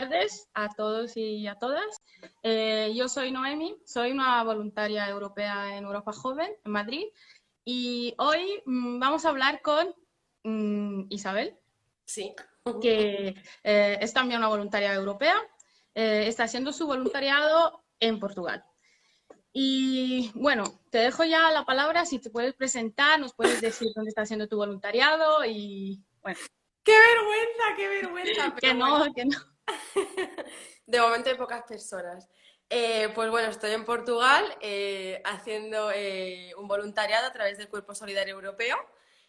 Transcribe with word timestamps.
tardes 0.00 0.50
a 0.52 0.68
todos 0.68 1.16
y 1.16 1.46
a 1.46 1.54
todas. 1.54 2.02
Eh, 2.42 2.92
yo 2.94 3.08
soy 3.08 3.30
Noemi, 3.30 3.76
soy 3.86 4.10
una 4.10 4.42
voluntaria 4.44 5.08
europea 5.08 5.76
en 5.76 5.84
Europa 5.84 6.12
Joven, 6.12 6.50
en 6.64 6.72
Madrid, 6.72 7.04
y 7.64 8.14
hoy 8.18 8.62
mm, 8.66 8.98
vamos 8.98 9.24
a 9.24 9.30
hablar 9.30 9.62
con 9.62 9.94
mm, 10.44 11.06
Isabel, 11.08 11.56
sí. 12.04 12.34
que 12.82 13.34
eh, 13.64 13.98
es 13.98 14.12
también 14.12 14.40
una 14.40 14.48
voluntaria 14.48 14.92
europea. 14.92 15.36
Eh, 15.94 16.24
está 16.26 16.44
haciendo 16.44 16.74
su 16.74 16.86
voluntariado 16.86 17.82
en 17.98 18.20
Portugal. 18.20 18.64
Y 19.50 20.30
bueno, 20.34 20.64
te 20.90 20.98
dejo 20.98 21.24
ya 21.24 21.50
la 21.52 21.64
palabra, 21.64 22.04
si 22.04 22.18
te 22.18 22.28
puedes 22.28 22.52
presentar, 22.52 23.18
nos 23.18 23.32
puedes 23.32 23.62
decir 23.62 23.88
dónde 23.94 24.10
está 24.10 24.22
haciendo 24.22 24.46
tu 24.46 24.58
voluntariado 24.58 25.42
y 25.46 26.04
bueno. 26.20 26.38
¡Qué 26.84 26.92
vergüenza, 26.92 27.64
qué 27.76 27.88
vergüenza! 27.88 28.54
que 28.60 28.74
no, 28.74 29.14
que 29.14 29.24
no. 29.24 29.55
De 30.86 31.00
momento 31.00 31.30
hay 31.30 31.36
pocas 31.36 31.62
personas. 31.64 32.28
Eh, 32.68 33.10
pues 33.14 33.30
bueno, 33.30 33.48
estoy 33.48 33.72
en 33.72 33.84
Portugal 33.84 34.44
eh, 34.60 35.22
haciendo 35.24 35.90
eh, 35.94 36.52
un 36.58 36.66
voluntariado 36.66 37.26
a 37.26 37.32
través 37.32 37.58
del 37.58 37.68
Cuerpo 37.68 37.94
Solidario 37.94 38.34
Europeo 38.34 38.76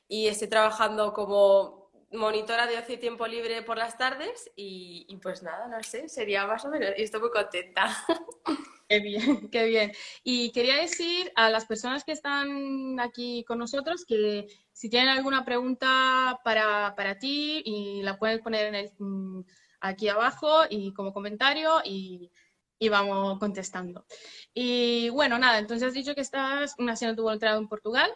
y 0.07 0.27
estoy 0.27 0.47
trabajando 0.47 1.13
como 1.13 1.91
monitora 2.11 2.65
de 2.67 2.77
ocio 2.77 2.95
y 2.95 2.99
tiempo 2.99 3.27
libre 3.27 3.61
por 3.61 3.77
las 3.77 3.97
tardes 3.97 4.49
y, 4.55 5.05
y 5.09 5.17
pues 5.17 5.43
nada, 5.43 5.67
no 5.67 5.83
sé, 5.83 6.09
sería 6.09 6.47
más 6.47 6.63
o 6.65 6.69
menos 6.69 6.91
y 6.97 7.03
estoy 7.03 7.19
muy 7.19 7.31
contenta. 7.31 7.95
Qué 8.89 9.01
bien, 9.01 9.49
qué 9.49 9.65
bien. 9.65 9.91
Y 10.23 10.51
quería 10.53 10.77
decir 10.77 11.29
a 11.35 11.49
las 11.49 11.65
personas 11.65 12.05
que 12.05 12.13
están 12.13 12.97
aquí 13.01 13.43
con 13.45 13.59
nosotros 13.59 14.05
que 14.05 14.47
si 14.71 14.89
tienen 14.89 15.09
alguna 15.09 15.43
pregunta 15.43 16.39
para, 16.41 16.95
para 16.95 17.19
ti 17.19 17.61
y 17.65 18.01
la 18.03 18.17
pueden 18.17 18.39
poner 18.39 18.67
en 18.67 18.75
el, 18.75 18.91
mm, 18.97 19.41
aquí 19.79 20.09
abajo 20.09 20.63
y 20.69 20.93
como 20.93 21.13
comentario 21.13 21.81
y, 21.83 22.31
y, 22.79 22.89
vamos 22.89 23.39
contestando. 23.39 24.05
Y 24.53 25.09
bueno, 25.09 25.37
nada, 25.39 25.59
entonces 25.59 25.87
has 25.87 25.93
dicho 25.93 26.15
que 26.15 26.21
estás 26.21 26.75
haciendo 26.77 27.15
tu 27.15 27.23
voluntariado 27.23 27.59
en 27.59 27.67
Portugal 27.67 28.11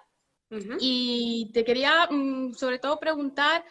y 0.79 1.49
te 1.53 1.63
quería 1.63 2.07
mm, 2.09 2.53
sobre 2.53 2.77
todo 2.79 2.99
preguntar 2.99 3.63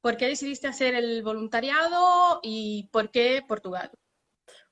por 0.00 0.16
qué 0.16 0.26
decidiste 0.26 0.68
hacer 0.68 0.94
el 0.94 1.22
voluntariado 1.22 2.40
y 2.42 2.88
por 2.92 3.10
qué 3.10 3.42
Portugal. 3.46 3.90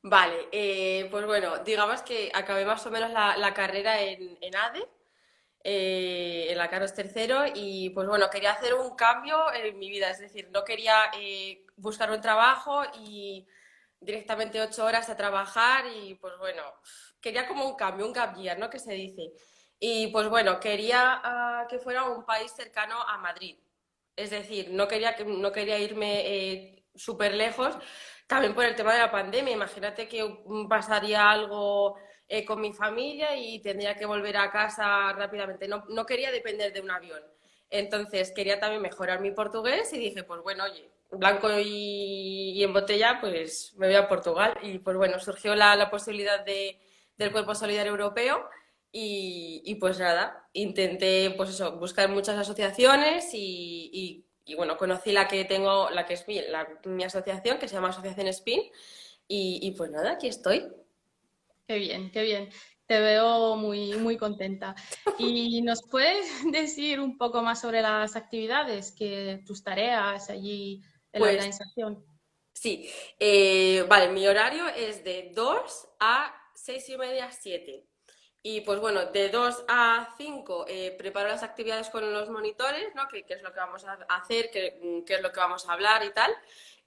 Vale, 0.02 0.48
eh, 0.52 1.08
pues 1.10 1.26
bueno, 1.26 1.58
digamos 1.64 2.02
que 2.02 2.30
acabé 2.32 2.64
más 2.64 2.86
o 2.86 2.90
menos 2.90 3.10
la, 3.10 3.52
carrera 3.54 4.00
en, 4.00 4.38
ADE, 4.54 4.86
eh, 5.64 6.46
en 6.50 6.58
la 6.58 6.70
Carlos 6.70 6.92
III, 6.96 7.52
y 7.54 7.90
pues 7.90 8.06
bueno, 8.06 8.30
quería 8.30 8.52
hacer 8.52 8.74
un 8.74 8.94
cambio 8.94 9.52
en 9.52 9.76
mi 9.78 9.90
vida, 9.90 10.10
es 10.10 10.20
decir, 10.20 10.48
no 10.52 10.62
quería 10.62 11.10
eh, 11.18 11.65
buscar 11.76 12.10
un 12.10 12.20
trabajo 12.20 12.82
y 13.00 13.46
directamente 14.00 14.60
ocho 14.60 14.84
horas 14.84 15.08
a 15.08 15.16
trabajar 15.16 15.84
y 15.86 16.14
pues 16.16 16.34
bueno, 16.38 16.62
quería 17.20 17.46
como 17.46 17.68
un 17.68 17.76
cambio, 17.76 18.06
un 18.06 18.12
gap 18.12 18.36
year, 18.36 18.58
¿no? 18.58 18.70
Que 18.70 18.78
se 18.78 18.92
dice. 18.92 19.32
Y 19.78 20.08
pues 20.08 20.28
bueno, 20.28 20.58
quería 20.60 21.20
ah, 21.22 21.66
que 21.68 21.78
fuera 21.78 22.04
un 22.04 22.24
país 22.24 22.52
cercano 22.52 23.00
a 23.02 23.18
Madrid, 23.18 23.58
es 24.16 24.30
decir, 24.30 24.70
no 24.70 24.88
quería, 24.88 25.14
no 25.26 25.52
quería 25.52 25.78
irme 25.78 26.84
súper 26.94 27.34
lejos 27.34 27.76
también 28.26 28.54
por 28.54 28.64
el 28.64 28.74
tema 28.74 28.92
de 28.94 29.00
la 29.00 29.10
pandemia. 29.10 29.52
Imagínate 29.54 30.08
que 30.08 30.24
pasaría 30.68 31.30
algo 31.30 31.96
eh, 32.28 32.44
con 32.44 32.60
mi 32.60 32.72
familia 32.72 33.36
y 33.36 33.60
tendría 33.60 33.94
que 33.94 34.06
volver 34.06 34.36
a 34.36 34.50
casa 34.50 35.12
rápidamente. 35.12 35.68
No, 35.68 35.84
no 35.88 36.06
quería 36.06 36.30
depender 36.32 36.72
de 36.72 36.80
un 36.80 36.90
avión. 36.90 37.22
Entonces 37.70 38.32
quería 38.32 38.58
también 38.58 38.82
mejorar 38.82 39.20
mi 39.20 39.32
portugués 39.32 39.92
y 39.92 39.98
dije, 39.98 40.24
pues 40.24 40.40
bueno, 40.42 40.64
oye, 40.64 40.90
blanco 41.10 41.48
y, 41.58 42.62
en 42.62 42.72
botella, 42.72 43.18
pues 43.20 43.74
me 43.76 43.86
voy 43.86 43.96
a 43.96 44.08
Portugal. 44.08 44.58
Y 44.62 44.78
pues 44.78 44.96
bueno, 44.96 45.18
surgió 45.18 45.54
la, 45.54 45.76
la 45.76 45.90
posibilidad 45.90 46.44
de, 46.44 46.80
del 47.16 47.32
Cuerpo 47.32 47.54
Solidario 47.54 47.92
Europeo 47.92 48.48
y, 48.92 49.62
y, 49.64 49.74
pues 49.76 49.98
nada, 49.98 50.48
intenté 50.52 51.34
pues 51.36 51.50
eso, 51.50 51.78
buscar 51.78 52.08
muchas 52.08 52.36
asociaciones 52.38 53.30
y, 53.32 54.26
y 54.46 54.54
bueno, 54.54 54.76
conocí 54.76 55.10
la 55.10 55.26
que 55.26 55.44
tengo, 55.44 55.90
la 55.90 56.06
que 56.06 56.14
es 56.14 56.26
mi, 56.28 56.40
mi 56.84 57.02
asociación, 57.02 57.58
que 57.58 57.66
se 57.66 57.74
llama 57.74 57.88
Asociación 57.88 58.28
Spin, 58.28 58.62
y, 59.28 59.72
pues 59.72 59.90
nada, 59.90 60.12
aquí 60.12 60.28
estoy. 60.28 60.68
Qué 61.66 61.78
bien, 61.78 62.12
qué 62.12 62.22
bien. 62.22 62.48
Te 62.86 63.00
veo 63.00 63.56
muy, 63.56 63.94
muy 63.94 64.16
contenta. 64.16 64.76
¿Y 65.18 65.62
nos 65.62 65.82
puedes 65.82 66.28
decir 66.52 67.00
un 67.00 67.18
poco 67.18 67.42
más 67.42 67.60
sobre 67.60 67.82
las 67.82 68.14
actividades, 68.14 68.92
que 68.92 69.42
tus 69.44 69.64
tareas 69.64 70.30
allí 70.30 70.80
en 71.16 71.22
la 71.22 71.26
pues 71.26 71.36
organización? 71.36 72.04
Sí, 72.52 72.90
eh, 73.18 73.84
vale, 73.88 74.08
mi 74.08 74.26
horario 74.26 74.66
es 74.68 75.04
de 75.04 75.30
2 75.34 75.88
a 76.00 76.34
6 76.54 76.88
y 76.88 76.96
media, 76.96 77.30
7. 77.30 77.84
Y 78.42 78.60
pues 78.60 78.80
bueno, 78.80 79.06
de 79.06 79.28
2 79.28 79.64
a 79.68 80.14
5 80.16 80.66
eh, 80.68 80.94
preparo 80.96 81.28
las 81.28 81.42
actividades 81.42 81.90
con 81.90 82.12
los 82.12 82.30
monitores, 82.30 82.94
¿no? 82.94 83.08
¿Qué, 83.08 83.24
es 83.28 83.42
lo 83.42 83.52
que 83.52 83.58
vamos 83.58 83.84
a 83.84 83.98
hacer, 84.08 84.50
qué, 84.50 85.02
qué, 85.04 85.14
es 85.14 85.20
lo 85.20 85.32
que 85.32 85.40
vamos 85.40 85.68
a 85.68 85.72
hablar 85.72 86.04
y 86.04 86.12
tal. 86.12 86.32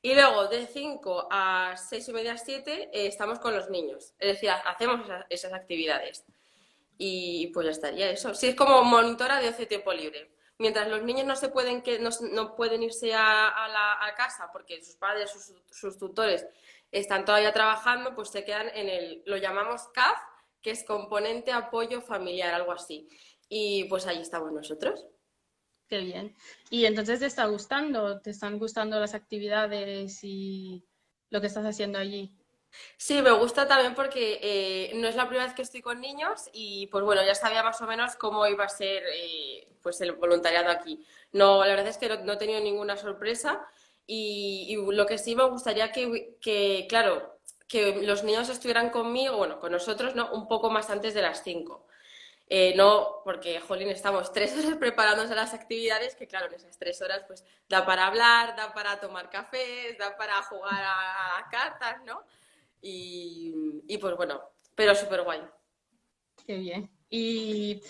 Y 0.02 0.14
luego 0.14 0.48
de 0.48 0.66
5 0.66 1.28
a 1.30 1.76
6 1.78 2.08
y 2.08 2.14
media, 2.14 2.38
7 2.38 2.90
eh, 2.94 3.08
estamos 3.08 3.40
con 3.40 3.54
los 3.54 3.70
niños. 3.70 4.14
Es 4.18 4.36
decir, 4.36 4.50
hacemos 4.50 5.02
esas, 5.30 5.52
actividades. 5.54 6.24
Y 6.98 7.48
pues 7.48 7.66
ya 7.66 7.72
estaría 7.72 8.10
eso. 8.10 8.34
Sí, 8.34 8.48
es 8.48 8.56
como 8.56 8.84
monitora 8.84 9.42
de 9.42 9.50
ocio 9.50 9.68
tiempo 9.68 9.94
libre. 9.94 10.32
Mientras 10.60 10.90
los 10.90 11.04
niños 11.04 11.26
no 11.26 11.36
se 11.38 11.50
pueden, 11.50 11.82
que, 11.82 12.00
no, 12.00 12.10
no 12.34 12.56
pueden 12.56 12.84
irse 12.84 13.14
a, 13.14 13.48
a, 13.48 13.68
la, 13.70 14.06
a, 14.06 14.14
casa 14.16 14.50
porque 14.52 14.84
sus 14.84 14.98
padres, 14.98 15.32
sus, 15.32 15.54
sus 15.72 15.98
tutores 15.98 16.46
están 16.92 17.24
todavía 17.24 17.54
trabajando, 17.54 18.14
pues 18.14 18.30
se 18.30 18.44
quedan 18.44 18.68
en 18.76 18.90
el, 18.90 19.24
lo 19.26 19.38
llamamos 19.38 19.88
CAF, 19.94 20.20
que 20.62 20.72
es 20.72 20.84
componente 20.84 21.54
apoyo 21.54 22.02
familiar, 22.02 22.54
algo 22.54 22.74
así. 22.74 23.08
Y 23.48 23.86
pues 23.86 24.06
ahí 24.06 24.20
estamos 24.22 24.52
nosotros. 24.52 25.08
Qué 25.88 26.00
bien. 26.00 26.36
¿Y 26.70 26.86
entonces 26.86 27.20
te 27.20 27.26
está 27.26 27.46
gustando? 27.46 28.22
¿Te 28.22 28.30
están 28.30 28.60
gustando 28.60 29.00
las 29.00 29.16
actividades 29.16 30.20
y 30.24 30.86
lo 31.30 31.42
que 31.42 31.48
estás 31.48 31.66
haciendo 31.66 31.98
allí? 31.98 32.39
Sí, 32.98 33.22
me 33.22 33.32
gusta 33.32 33.68
también 33.68 33.96
porque 33.96 34.40
eh, 34.42 34.92
no 34.96 35.08
es 35.08 35.16
la 35.16 35.28
primera 35.28 35.46
vez 35.46 35.56
que 35.56 35.62
estoy 35.62 35.82
con 35.82 36.00
niños 36.02 36.50
y 36.54 36.88
pues 36.88 37.04
bueno, 37.04 37.24
ya 37.26 37.36
sabía 37.36 37.64
más 37.64 37.82
o 37.82 37.88
menos 37.88 38.16
cómo 38.16 38.46
iba 38.48 38.66
a 38.66 38.70
ser 38.70 39.04
eh, 39.14 39.68
pues 39.82 40.00
el 40.02 40.14
voluntariado 40.14 40.70
aquí. 40.70 41.06
No, 41.32 41.62
la 41.64 41.70
verdad 41.70 41.88
es 41.88 41.98
que 41.98 42.10
no, 42.10 42.34
he 42.34 42.38
tenido 42.38 42.60
ninguna 42.60 42.98
sorpresa 42.98 43.66
y, 44.06 44.68
y, 44.70 44.96
lo 44.96 45.06
que 45.06 45.18
sí 45.18 45.36
me 45.36 45.44
gustaría 45.46 45.92
que, 45.92 46.38
que 46.42 46.86
claro, 46.90 47.40
que 47.68 48.02
los 48.02 48.24
niños 48.24 48.50
estuvieran 48.50 48.90
conmigo, 48.90 49.38
bueno, 49.38 49.60
con 49.60 49.72
nosotros, 49.72 50.16
¿no? 50.16 50.32
Un 50.32 50.48
poco 50.48 50.70
más 50.70 50.90
antes 50.90 51.14
de 51.14 51.22
las 51.22 51.44
5. 51.44 51.86
Eh, 52.52 52.74
no, 52.76 53.22
porque, 53.24 53.60
jolín, 53.62 53.90
estamos 53.90 54.34
tres 54.34 54.54
horas 54.58 54.78
preparándonos 54.80 55.32
a 55.32 55.36
las 55.36 55.54
actividades, 55.54 56.16
que 56.16 56.28
claro, 56.28 56.48
en 56.48 56.56
esas 56.56 56.78
tres 56.80 57.00
horas, 57.02 57.24
pues, 57.28 57.46
da 57.70 57.86
para 57.86 58.08
hablar, 58.08 58.56
da 58.56 58.74
para 58.74 59.00
tomar 59.00 59.30
cafés, 59.30 59.98
da 60.00 60.18
para 60.18 60.42
jugar 60.44 60.82
a, 60.84 61.48
cartas, 61.52 62.04
¿no? 62.06 62.24
Y, 62.82 63.84
y, 63.88 63.98
pues 63.98 64.16
bueno, 64.16 64.42
pero 64.76 64.96
súper 64.96 65.24
guay. 65.24 65.42
Qué 66.46 66.58
bien. 66.58 66.90
Y, 67.10 67.82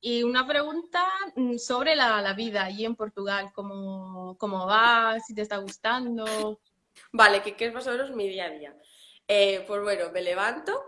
y, 0.00 0.22
una 0.22 0.46
pregunta 0.46 1.04
mm, 1.34 1.56
sobre 1.56 1.96
la, 1.96 2.22
la 2.22 2.34
vida 2.34 2.64
allí 2.64 2.84
en 2.84 2.94
Portugal, 2.94 3.50
¿cómo, 3.54 4.36
cómo 4.38 4.66
va? 4.66 5.18
¿Si 5.20 5.34
te 5.34 5.42
está 5.42 5.56
gustando? 5.56 6.60
Vale, 7.12 7.42
que, 7.42 7.66
es 7.66 7.74
más 7.74 7.86
o 7.86 7.90
menos 7.90 8.10
mi 8.10 8.28
día 8.28 8.46
a 8.46 8.50
día. 8.50 8.76
Eh, 9.26 9.64
pues 9.66 9.82
bueno, 9.82 10.10
me 10.12 10.22
levanto, 10.22 10.82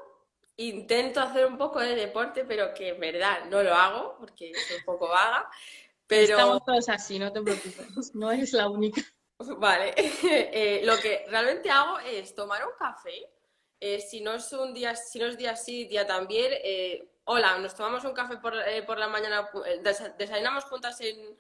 intento 0.57 1.21
hacer 1.21 1.47
un 1.47 1.59
poco 1.59 1.81
de 1.81 1.95
deporte, 1.95 2.45
pero 2.45 2.75
que 2.75 2.91
en 2.91 3.01
verdad 3.01 3.45
no 3.51 3.63
lo 3.63 3.75
hago 3.75 4.17
porque 4.19 4.53
soy 4.55 4.79
un 4.79 4.85
poco 4.85 5.09
vaga. 5.09 5.49
Pero... 6.07 6.33
Estamos 6.33 6.65
todos 6.65 6.89
así, 6.89 7.19
no 7.19 7.33
te 7.33 7.41
preocupes, 7.41 8.15
no 8.15 8.31
eres 8.31 8.53
la 8.53 8.69
única. 8.69 9.03
Vale, 9.59 9.95
eh, 9.97 10.83
lo 10.85 10.97
que 10.99 11.25
realmente 11.29 11.71
hago 11.71 11.99
es 12.01 12.35
tomar 12.35 12.65
un 12.65 12.73
café. 12.79 13.29
Eh, 13.87 14.01
si 14.01 14.23
no 14.23 14.33
es 14.33 14.51
un 14.55 14.73
día, 14.73 14.97
si 14.97 15.19
no 15.19 15.27
es 15.27 15.37
día 15.37 15.55
sí, 15.57 15.85
día 15.85 16.07
también. 16.07 16.51
hola, 17.25 17.59
nos 17.59 17.75
tomamos 17.75 18.03
un 18.07 18.15
café 18.15 18.39
por, 18.39 18.55
por 18.87 18.99
la 18.99 19.09
mañana, 19.09 19.47
desayunamos 20.17 20.65
juntas 20.65 20.99
en, 21.03 21.37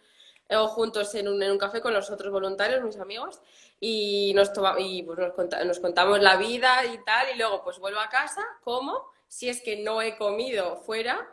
o 0.50 0.69
juntos 0.69 1.14
en 1.14 1.29
un, 1.29 1.43
en 1.43 1.52
un, 1.52 1.56
café 1.56 1.81
con 1.81 1.94
los 1.94 2.11
otros 2.11 2.31
voluntarios, 2.31 2.85
mis 2.85 2.99
amigos, 2.99 3.41
y, 3.81 4.35
nos, 4.35 4.52
toma, 4.52 4.75
y 4.79 5.02
pues 5.05 5.19
nos, 5.19 5.81
contamos 5.81 6.20
la 6.20 6.37
vida 6.37 6.85
y 6.85 7.02
tal, 7.02 7.35
y 7.35 7.38
luego 7.38 7.64
pues 7.64 7.79
vuelvo 7.79 8.00
a 8.00 8.11
casa, 8.11 8.43
como, 8.62 9.11
si 9.26 9.49
es 9.49 9.62
que 9.62 9.76
no 9.76 10.02
he 10.02 10.14
comido 10.19 10.76
fuera, 10.76 11.26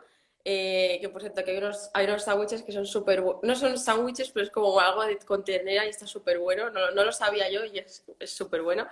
eh, 0.46 0.96
que 1.02 1.10
por 1.10 1.20
cierto 1.20 1.44
que 1.44 1.50
hay 1.50 1.58
unos, 1.58 1.90
hay 1.92 2.06
unos 2.06 2.22
sándwiches 2.22 2.62
que 2.62 2.72
son 2.72 2.86
súper 2.86 3.22
no 3.42 3.54
son 3.54 3.78
sándwiches, 3.78 4.30
pero 4.30 4.46
es 4.46 4.50
como 4.50 4.80
algo 4.80 5.04
de 5.04 5.18
contenera 5.18 5.84
y 5.84 5.90
está 5.90 6.06
súper 6.06 6.38
bueno, 6.38 6.70
no, 6.70 6.90
no, 6.90 7.04
lo 7.04 7.12
sabía 7.12 7.50
yo 7.50 7.66
y 7.66 7.78
es 7.78 8.02
súper 8.24 8.62
bueno. 8.62 8.88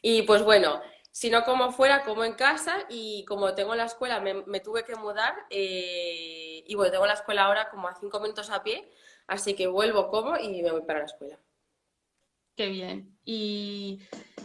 Y 0.00 0.22
pues 0.22 0.42
bueno, 0.42 0.80
si 1.14 1.30
no 1.30 1.44
como 1.44 1.70
fuera, 1.70 2.02
como 2.02 2.24
en 2.24 2.32
casa 2.32 2.86
y 2.88 3.24
como 3.24 3.54
tengo 3.54 3.76
la 3.76 3.84
escuela, 3.84 4.18
me, 4.18 4.34
me 4.34 4.58
tuve 4.58 4.82
que 4.82 4.96
mudar 4.96 5.46
eh, 5.48 6.64
y 6.66 6.74
bueno, 6.74 6.90
tengo 6.90 7.06
la 7.06 7.12
escuela 7.12 7.44
ahora 7.44 7.70
como 7.70 7.86
a 7.86 7.94
cinco 7.94 8.18
minutos 8.18 8.50
a 8.50 8.64
pie, 8.64 8.90
Así 9.28 9.54
que 9.54 9.68
vuelvo, 9.68 10.08
como 10.08 10.36
y 10.36 10.60
me 10.60 10.72
voy 10.72 10.82
para 10.82 10.98
la 10.98 11.04
escuela. 11.04 11.38
Qué 12.56 12.68
bien. 12.68 13.16
Y 13.24 14.00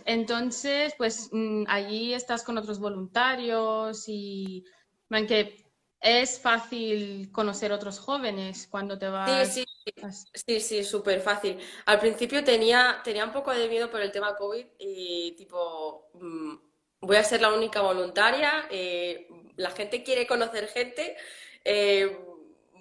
entonces, 0.05 0.93
pues 0.95 1.29
mm, 1.31 1.63
allí 1.67 2.13
estás 2.13 2.43
con 2.43 2.59
otros 2.59 2.79
voluntarios 2.79 4.03
y 4.07 4.63
que 5.27 5.65
es 5.99 6.39
fácil 6.39 7.31
conocer 7.31 7.71
otros 7.71 7.97
jóvenes 7.97 8.67
cuando 8.67 8.99
te 8.99 9.09
vas. 9.09 9.53
Sí, 9.53 9.63
sí, 9.63 9.65
sí, 10.33 10.59
sí, 10.59 10.83
súper 10.83 11.21
fácil. 11.21 11.59
Al 11.85 11.99
principio 11.99 12.43
tenía, 12.43 13.01
tenía 13.03 13.25
un 13.25 13.31
poco 13.31 13.51
de 13.51 13.67
miedo 13.67 13.89
por 13.89 14.01
el 14.01 14.11
tema 14.11 14.35
COVID 14.35 14.65
y 14.77 15.33
tipo, 15.37 16.09
mm, 16.13 16.55
voy 17.01 17.17
a 17.17 17.23
ser 17.23 17.41
la 17.41 17.53
única 17.53 17.81
voluntaria, 17.81 18.67
eh, 18.69 19.27
la 19.55 19.71
gente 19.71 20.03
quiere 20.03 20.27
conocer 20.27 20.67
gente, 20.67 21.15
eh, 21.63 22.17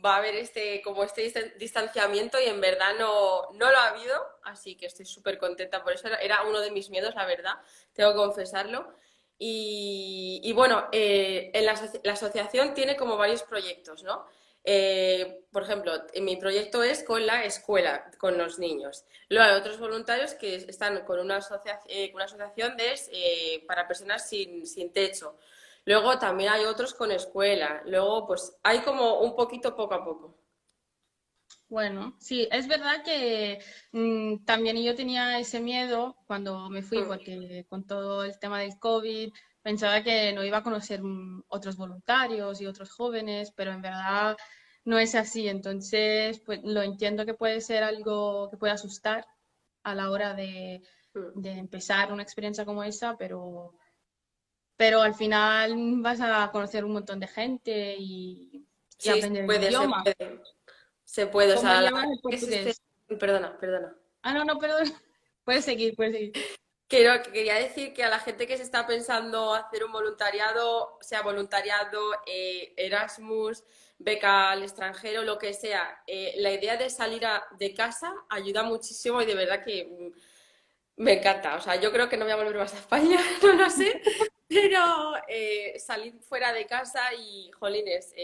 va 0.04 0.14
a 0.14 0.18
haber 0.18 0.36
este, 0.36 0.80
como 0.82 1.02
este 1.04 1.54
distanciamiento 1.58 2.40
y 2.40 2.44
en 2.44 2.60
verdad 2.60 2.94
no, 2.98 3.50
no 3.52 3.70
lo 3.70 3.76
ha 3.76 3.88
habido, 3.88 4.14
así 4.44 4.76
que 4.76 4.86
estoy 4.86 5.06
súper 5.06 5.38
contenta 5.38 5.82
por 5.82 5.92
eso. 5.92 6.08
Era 6.20 6.42
uno 6.42 6.60
de 6.60 6.70
mis 6.70 6.90
miedos, 6.90 7.14
la 7.14 7.26
verdad, 7.26 7.54
tengo 7.92 8.12
que 8.12 8.16
confesarlo. 8.16 8.94
Y, 9.40 10.52
bueno, 10.54 10.88
eh, 10.90 11.50
en 11.54 11.64
la, 11.64 11.72
asociación 12.12 12.74
tiene 12.74 12.96
como 12.96 13.16
varios 13.16 13.44
proyectos, 13.44 14.02
¿no? 14.02 14.26
Eh, 14.70 15.47
por 15.50 15.62
ejemplo, 15.62 15.93
mi 16.20 16.37
proyecto 16.37 16.82
es 16.82 17.03
con 17.03 17.25
la 17.25 17.43
escuela, 17.43 18.11
con 18.19 18.37
los 18.37 18.59
niños. 18.59 19.06
Luego 19.31 19.49
hay 19.49 19.59
otros 19.59 19.81
voluntarios 19.81 20.35
que 20.35 20.56
están 20.56 21.06
con 21.06 21.20
una, 21.20 21.41
eh, 21.88 22.11
una 22.15 22.25
asociación 22.25 22.76
de, 22.76 23.65
para 23.67 23.88
personas 23.88 24.29
sin, 24.29 24.67
sin, 24.67 24.93
techo. 24.93 25.38
Luego 25.87 26.19
también 26.19 26.50
hay 26.53 26.67
otros 26.67 26.93
con 26.93 27.11
escuela. 27.11 27.81
Luego, 27.87 28.26
pues 28.26 28.59
hay 28.62 28.81
como 28.81 29.20
un 29.20 29.35
poquito 29.35 29.75
poco 29.75 29.94
a 29.94 30.05
poco. 30.05 30.37
Bueno, 31.70 32.15
sí, 32.19 32.47
es 32.53 32.69
verdad 32.69 33.03
que 33.03 33.61
mm, 33.93 34.44
también 34.44 34.76
yo 34.82 34.94
tenía 34.94 35.38
ese 35.38 35.61
miedo 35.61 36.19
cuando 36.26 36.69
me 36.69 36.82
fui, 36.82 36.99
mm. 36.99 37.06
porque 37.06 37.65
con 37.70 37.87
todo 37.87 38.23
el 38.23 38.38
tema 38.38 38.61
del 38.61 38.79
COVID 38.79 39.32
pensaba 39.62 40.03
que 40.03 40.32
no 40.35 40.44
iba 40.44 40.59
a 40.59 40.62
conocer 40.62 41.03
mm, 41.03 41.44
otros 41.49 41.76
voluntarios 41.76 42.61
y 42.61 42.67
otros 42.67 42.91
jóvenes, 42.91 43.50
pero 43.56 43.73
en 43.73 43.81
verdad 43.81 44.37
no 44.88 44.99
es 44.99 45.14
así. 45.14 45.49
Entonces, 45.49 46.40
pues 46.40 46.61
lo 46.64 46.82
entiendo 46.82 47.26
que 47.26 47.35
puede 47.35 47.61
ser 47.61 47.82
algo 47.82 48.49
que 48.50 48.56
puede 48.56 48.73
asustar 48.73 49.26
a 49.82 49.94
la 49.94 50.11
hora 50.11 50.32
de, 50.32 50.82
empezar 51.44 52.11
una 52.11 52.23
experiencia 52.23 52.64
como 52.64 52.82
esa, 52.82 53.17
pero, 53.19 53.75
pero 54.76 55.02
al 55.02 55.14
final 55.14 56.00
vas 56.00 56.20
a 56.23 56.50
conocer 56.50 56.87
un 56.87 56.93
montón 56.93 57.20
de 57.20 57.26
gente 57.26 57.96
y, 57.99 58.67
aprender 59.06 59.44
el 59.44 59.64
idioma. 59.64 60.05
Se 61.05 61.26
puede, 61.26 61.55
o 61.55 61.58
sea, 61.58 61.82
Perdona, 63.19 63.58
perdona. 63.58 63.94
Ah, 64.23 64.34
no, 64.34 64.44
no, 64.44 64.58
perdona. 64.58 64.91
Puedes 65.44 65.64
seguir, 65.64 65.94
puedes 65.96 66.12
seguir. 66.12 66.32
Quiero, 66.88 67.23
quería 67.23 67.56
decir 67.56 67.93
que 67.93 68.02
a 68.02 68.08
la 68.08 68.19
gente 68.19 68.46
que 68.46 68.56
se 68.56 68.62
está 68.62 68.87
pensando 68.87 69.52
hacer 69.52 69.85
un 69.85 69.93
voluntariado, 69.93 70.96
sea 71.02 71.20
voluntariado, 71.20 72.00
eh, 72.26 72.73
Erasmus, 72.79 73.62
beca 73.99 74.50
al 74.50 74.62
extranjero, 74.62 75.23
lo 75.23 75.38
que 75.38 75.52
sea, 75.52 76.02
eh, 76.06 76.32
la 76.38 76.50
idea 76.50 76.79
de 76.79 76.88
salir 76.88 77.23
de 77.58 77.75
casa 77.75 78.14
ayuda 78.31 78.62
muchísimo 78.62 79.20
y 79.20 79.26
de 79.26 79.35
verdad 79.35 79.62
que 79.62 79.85
mm, 79.85 81.02
me 81.02 81.14
encanta. 81.19 81.56
O 81.56 81.61
sea, 81.61 81.76
yo 81.76 81.93
creo 81.93 82.08
que 82.08 82.17
no 82.17 82.25
voy 82.25 82.32
a 82.32 82.37
volver 82.37 82.56
más 82.56 82.73
a 82.73 82.79
España, 82.79 83.19
no 83.43 83.52
lo 83.52 83.69
sé, 83.69 84.00
pero 84.49 85.12
eh, 85.29 85.79
salir 85.79 86.14
fuera 86.23 86.55
de 86.55 86.67
casa 86.67 87.12
y, 87.12 87.50
jolines, 87.52 88.14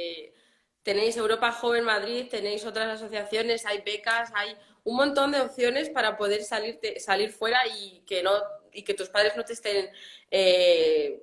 tenéis 0.84 1.16
Europa 1.16 1.50
Joven 1.50 1.84
Madrid, 1.84 2.26
tenéis 2.30 2.64
otras 2.64 2.88
asociaciones, 2.88 3.66
hay 3.66 3.80
becas, 3.80 4.30
hay 4.34 4.56
un 4.84 4.96
montón 4.96 5.32
de 5.32 5.40
opciones 5.40 5.90
para 5.90 6.16
poder 6.16 6.44
salir, 6.44 6.78
salir 6.98 7.32
fuera 7.32 7.58
y 7.66 8.04
que 8.06 8.22
no 8.22 8.30
y 8.72 8.82
que 8.82 8.94
tus 8.94 9.08
padres 9.08 9.36
no 9.36 9.44
te 9.44 9.52
estén 9.54 9.88
eh, 10.30 11.22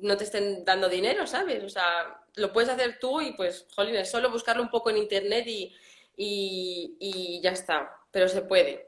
no 0.00 0.16
te 0.16 0.24
estén 0.24 0.64
dando 0.64 0.88
dinero, 0.88 1.26
¿sabes? 1.26 1.62
O 1.62 1.68
sea, 1.68 2.22
lo 2.36 2.52
puedes 2.52 2.70
hacer 2.70 2.98
tú 2.98 3.20
y 3.20 3.32
pues, 3.32 3.66
jolín, 3.74 3.96
es 3.96 4.10
solo 4.10 4.30
buscarlo 4.30 4.62
un 4.62 4.70
poco 4.70 4.90
en 4.90 4.98
internet 4.98 5.44
y, 5.46 5.74
y, 6.16 7.40
ya 7.42 7.50
está, 7.50 7.90
pero 8.10 8.28
se 8.28 8.42
puede. 8.42 8.86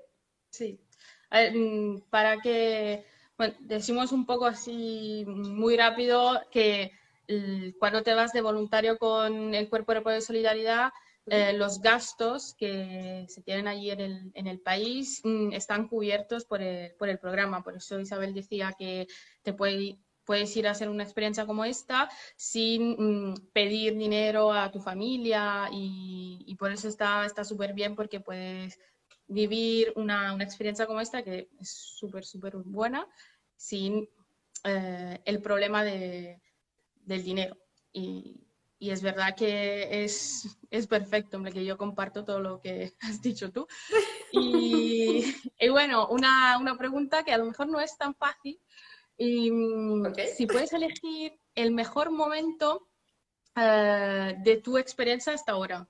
Sí. 0.50 0.79
Mm, 1.31 2.03
para 2.11 2.41
que, 2.41 3.05
bueno, 3.37 3.55
decimos 3.61 4.12
un 4.12 4.26
poco 4.26 4.47
así 4.47 5.25
muy 5.26 5.76
rápido 5.76 6.41
que 6.50 6.93
cuando 7.79 8.03
te 8.03 8.15
vas 8.15 8.32
de 8.32 8.41
voluntario 8.41 8.99
con 8.99 9.55
el 9.55 9.69
Cuerpo 9.69 10.11
de 10.11 10.21
Solidaridad, 10.21 10.93
eh, 11.26 11.55
los 11.55 11.81
gastos 11.81 12.55
que 12.55 13.25
se 13.31 13.41
tienen 13.41 13.67
allí 13.67 13.91
en 13.91 14.00
el, 14.00 14.31
en 14.35 14.47
el 14.47 14.61
país 14.61 15.23
mm, 15.25 15.53
están 15.53 15.88
cubiertos 15.88 16.44
por 16.44 16.61
el, 16.61 16.93
por 16.97 17.09
el, 17.09 17.19
programa. 17.19 17.62
Por 17.62 17.76
eso 17.76 17.99
Isabel 17.99 18.35
decía 18.35 18.75
que 18.79 19.09
te 19.43 19.55
puede, 19.55 19.99
puedes 20.26 20.55
ir 20.55 20.69
a 20.69 20.73
hacer 20.73 20.91
una 20.91 21.03
experiencia 21.03 21.47
como 21.47 21.65
esta 21.65 22.11
sin 22.37 23.31
mm, 23.31 23.35
pedir 23.55 23.97
dinero 23.97 24.53
a 24.53 24.71
tu 24.71 24.81
familia 24.81 25.71
y, 25.73 26.44
y 26.47 26.56
por 26.56 26.73
eso 26.73 26.88
está 26.88 27.44
súper 27.44 27.73
bien 27.73 27.94
porque 27.94 28.21
puedes 28.21 28.79
vivir 29.26 29.94
una, 29.97 30.35
una, 30.35 30.44
experiencia 30.44 30.87
como 30.87 31.00
esta 31.00 31.23
que 31.23 31.49
es 31.59 31.71
súper, 31.71 32.26
súper 32.26 32.56
buena 32.56 33.06
sin 33.56 34.06
eh, 34.65 35.21
el 35.25 35.41
problema 35.41 35.85
de, 35.85 36.41
del 37.05 37.23
dinero. 37.23 37.56
Y, 37.93 38.41
y, 38.79 38.91
es 38.91 39.03
verdad 39.03 39.35
que 39.37 40.05
es, 40.05 40.59
es 40.71 40.87
perfecto, 40.87 41.37
hombre, 41.37 41.53
que 41.53 41.65
yo 41.65 41.79
comparto 41.79 42.25
todo 42.25 42.41
lo 42.41 42.61
que 42.61 42.93
has 43.01 43.23
dicho 43.23 43.51
tú. 43.51 43.67
Y, 44.33 45.25
y 45.59 45.69
bueno, 45.69 46.09
una, 46.09 46.59
una, 46.59 46.77
pregunta 46.77 47.25
que 47.25 47.33
a 47.33 47.39
lo 47.39 47.47
mejor 47.47 47.69
no 47.69 47.81
es 47.81 47.97
tan 47.97 48.15
fácil. 48.15 48.61
Y, 49.17 49.51
mm, 49.51 50.15
Si 50.37 50.47
puedes 50.47 50.73
elegir 50.73 51.39
el 51.55 51.71
mejor 51.71 52.11
momento 52.11 52.89
uh, 53.57 54.43
de 54.43 54.61
tu 54.62 54.77
experiencia 54.79 55.33
hasta 55.33 55.52
ahora. 55.52 55.88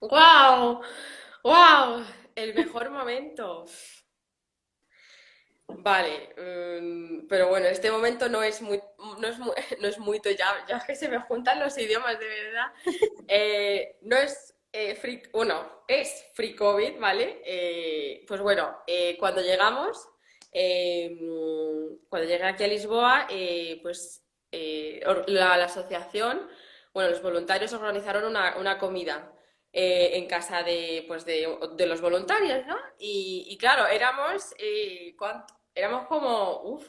¡Wow! 0.00 0.80
¡Wow! 1.44 2.04
El 2.34 2.54
mejor 2.54 2.90
momento. 2.90 3.66
Vale, 5.66 6.34
mm, 6.36 7.26
pero 7.26 7.48
bueno, 7.48 7.66
este 7.66 7.90
momento 7.90 8.28
no 8.28 8.42
es 8.42 8.60
muy, 8.62 8.80
no 9.18 9.26
es 9.28 9.38
muy, 9.38 9.52
no 9.80 9.88
es 9.88 9.98
muy 9.98 10.20
ya, 10.38 10.64
ya 10.68 10.84
que 10.86 10.94
se 10.94 11.08
me 11.08 11.20
juntan 11.20 11.60
los 11.60 11.76
idiomas 11.78 12.18
de 12.18 12.26
verdad. 12.26 12.72
Eh, 13.28 13.98
no 14.02 14.16
es 14.16 14.54
eh, 14.72 14.94
free, 14.94 15.22
bueno, 15.32 15.84
es 15.88 16.26
free 16.34 16.54
COVID, 16.54 16.98
¿vale? 16.98 17.40
Eh, 17.44 18.24
pues 18.26 18.40
bueno, 18.40 18.78
cuando 19.18 19.40
llegamos, 19.40 20.08
cuando 22.08 22.28
llegué 22.28 22.44
aquí 22.44 22.64
a 22.64 22.68
Lisboa, 22.68 23.26
pues 23.82 24.22
la, 24.50 25.54
asociación, 25.54 26.48
bueno, 26.92 27.10
los 27.10 27.22
voluntarios 27.22 27.72
organizaron 27.72 28.24
una, 28.24 28.56
una 28.58 28.78
comida. 28.78 29.33
En 29.76 30.26
casa 30.26 30.62
de, 30.62 31.04
pues 31.08 31.24
de, 31.24 31.48
de, 31.76 31.86
los 31.86 32.00
voluntarios, 32.00 32.64
¿no? 32.66 32.76
Y, 32.98 33.46
y 33.48 33.58
claro, 33.58 33.86
éramos, 33.86 34.54
¿cuánto? 35.18 35.54
éramos 35.74 36.06
como, 36.06 36.62
uff, 36.62 36.88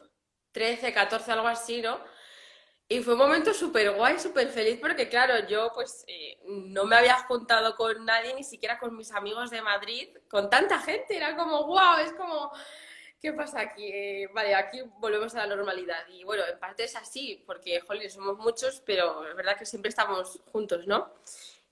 13, 0.51 0.93
14, 0.93 1.31
algo 1.31 1.47
así, 1.47 1.81
¿no? 1.81 1.99
Y 2.87 3.01
fue 3.01 3.13
un 3.13 3.19
momento 3.19 3.51
súper 3.53 3.91
guay, 3.91 4.19
súper 4.19 4.47
feliz, 4.49 4.77
porque 4.79 5.09
claro, 5.09 5.47
yo 5.47 5.71
pues 5.73 6.05
eh, 6.07 6.37
no 6.45 6.85
me 6.85 6.95
había 6.95 7.15
juntado 7.23 7.75
con 7.75 8.05
nadie, 8.05 8.35
ni 8.35 8.43
siquiera 8.43 8.77
con 8.77 8.95
mis 8.95 9.11
amigos 9.11 9.49
de 9.49 9.61
Madrid, 9.61 10.15
con 10.29 10.51
tanta 10.51 10.79
gente, 10.79 11.17
era 11.17 11.35
como, 11.35 11.65
wow, 11.65 11.97
es 12.05 12.13
como, 12.13 12.51
¿qué 13.19 13.33
pasa 13.33 13.61
aquí? 13.61 13.87
Eh, 13.91 14.29
vale, 14.33 14.53
aquí 14.53 14.81
volvemos 14.99 15.33
a 15.33 15.47
la 15.47 15.55
normalidad. 15.55 16.07
Y 16.09 16.23
bueno, 16.23 16.43
en 16.45 16.59
parte 16.59 16.83
es 16.83 16.95
así, 16.95 17.43
porque, 17.47 17.81
joder, 17.81 18.11
somos 18.11 18.37
muchos, 18.37 18.81
pero 18.85 19.27
es 19.27 19.35
verdad 19.35 19.57
que 19.57 19.65
siempre 19.65 19.89
estamos 19.89 20.39
juntos, 20.51 20.85
¿no? 20.85 21.11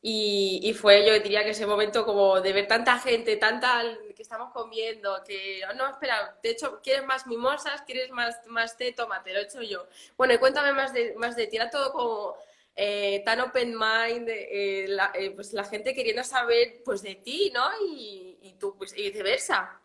Y, 0.06 0.74
fue, 0.74 1.06
yo 1.06 1.14
diría 1.14 1.46
que 1.46 1.52
ese 1.52 1.66
momento 1.66 2.06
como 2.06 2.42
de 2.42 2.52
ver 2.52 2.68
tanta 2.68 3.00
gente, 3.00 3.38
tanta 3.38 3.82
que 4.14 4.22
estamos 4.22 4.52
comiendo, 4.52 5.24
que 5.26 5.62
oh, 5.70 5.74
no, 5.76 5.90
espera, 5.90 6.38
de 6.44 6.50
hecho, 6.50 6.82
¿quieres 6.84 7.06
más 7.06 7.26
mimosas? 7.26 7.84
¿Quieres 7.84 8.12
más, 8.12 8.36
más 8.48 8.76
té? 8.76 8.92
Toma, 8.92 9.24
te 9.24 9.32
lo 9.32 9.40
he 9.40 9.44
hecho 9.44 9.62
yo. 9.62 9.88
Bueno, 10.18 10.34
y 10.34 10.40
cuéntame 10.40 10.74
más 10.74 10.92
de, 10.94 11.14
más 11.16 11.38
de 11.38 11.48
ti, 11.48 11.56
era 11.56 11.70
todo 11.70 11.94
como 11.94 12.36
eh, 12.76 13.22
tan 13.24 13.40
open 13.40 13.78
mind, 13.80 14.28
eh, 14.28 14.88
la, 14.90 15.10
eh, 15.16 15.32
pues 15.32 15.54
la 15.54 15.64
gente 15.64 15.94
queriendo 15.94 16.26
saber 16.26 16.82
pues 16.84 17.02
de 17.02 17.16
ti, 17.16 17.50
¿no? 17.54 17.66
Y, 17.88 18.40
y 18.42 18.54
tú, 18.60 18.76
pues, 18.78 18.94
y 18.98 19.04
viceversa. 19.04 19.80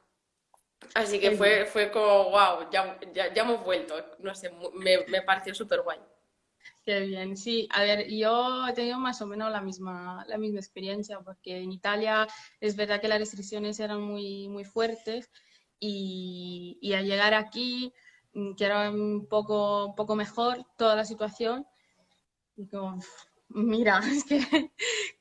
Así 0.94 1.20
que 1.20 1.30
fue, 1.30 1.64
fue 1.66 1.92
como, 1.92 2.30
wow, 2.30 2.68
ya, 2.72 2.98
ya, 3.12 3.32
ya 3.32 3.42
hemos 3.42 3.62
vuelto, 3.64 3.94
no 4.18 4.34
sé, 4.34 4.50
me, 4.74 4.98
me 5.06 5.22
pareció 5.22 5.54
súper 5.54 5.82
guay. 5.82 6.00
Qué 6.84 7.00
bien, 7.00 7.36
sí. 7.36 7.68
A 7.72 7.82
ver, 7.82 8.08
yo 8.08 8.66
he 8.66 8.72
tenido 8.72 8.98
más 8.98 9.20
o 9.22 9.26
menos 9.26 9.50
la 9.52 9.60
misma, 9.60 10.24
la 10.28 10.38
misma 10.38 10.58
experiencia, 10.60 11.20
porque 11.20 11.58
en 11.62 11.72
Italia 11.72 12.26
es 12.60 12.76
verdad 12.76 13.00
que 13.00 13.08
las 13.08 13.18
restricciones 13.18 13.78
eran 13.80 14.00
muy, 14.02 14.48
muy 14.48 14.64
fuertes 14.64 15.30
y, 15.78 16.78
y 16.80 16.94
al 16.94 17.06
llegar 17.06 17.34
aquí, 17.34 17.92
mm, 18.34 18.54
que 18.54 18.64
era 18.64 18.90
un 18.90 19.26
poco, 19.28 19.86
un 19.86 19.94
poco 19.94 20.16
mejor 20.16 20.64
toda 20.76 20.96
la 20.96 21.04
situación, 21.04 21.66
como, 22.70 22.98
mira, 23.48 24.00
es 24.12 24.24
que 24.24 24.72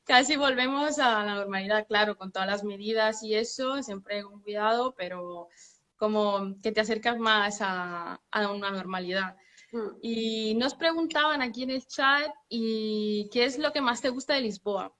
casi 0.04 0.36
volvemos 0.36 0.98
a 0.98 1.24
la 1.24 1.34
normalidad, 1.36 1.86
claro, 1.86 2.16
con 2.16 2.32
todas 2.32 2.48
las 2.48 2.64
medidas 2.64 3.22
y 3.22 3.34
eso, 3.34 3.82
siempre 3.82 4.22
con 4.22 4.40
cuidado, 4.42 4.94
pero 4.96 5.48
como 5.96 6.56
que 6.62 6.72
te 6.72 6.80
acercas 6.80 7.18
más 7.18 7.58
a, 7.60 8.20
una 8.52 8.70
normalidad. 8.70 9.36
Mm. 9.72 9.88
Y 10.00 10.54
nos 10.54 10.74
preguntaban 10.74 11.42
aquí 11.42 11.62
en 11.62 11.70
el 11.70 11.86
chat, 11.86 12.30
¿y 12.48 13.28
qué 13.32 13.44
es 13.44 13.58
lo 13.58 13.72
que 13.72 13.80
más 13.80 14.00
te 14.00 14.08
gusta 14.08 14.34
de 14.34 14.42
Lisboa? 14.42 14.94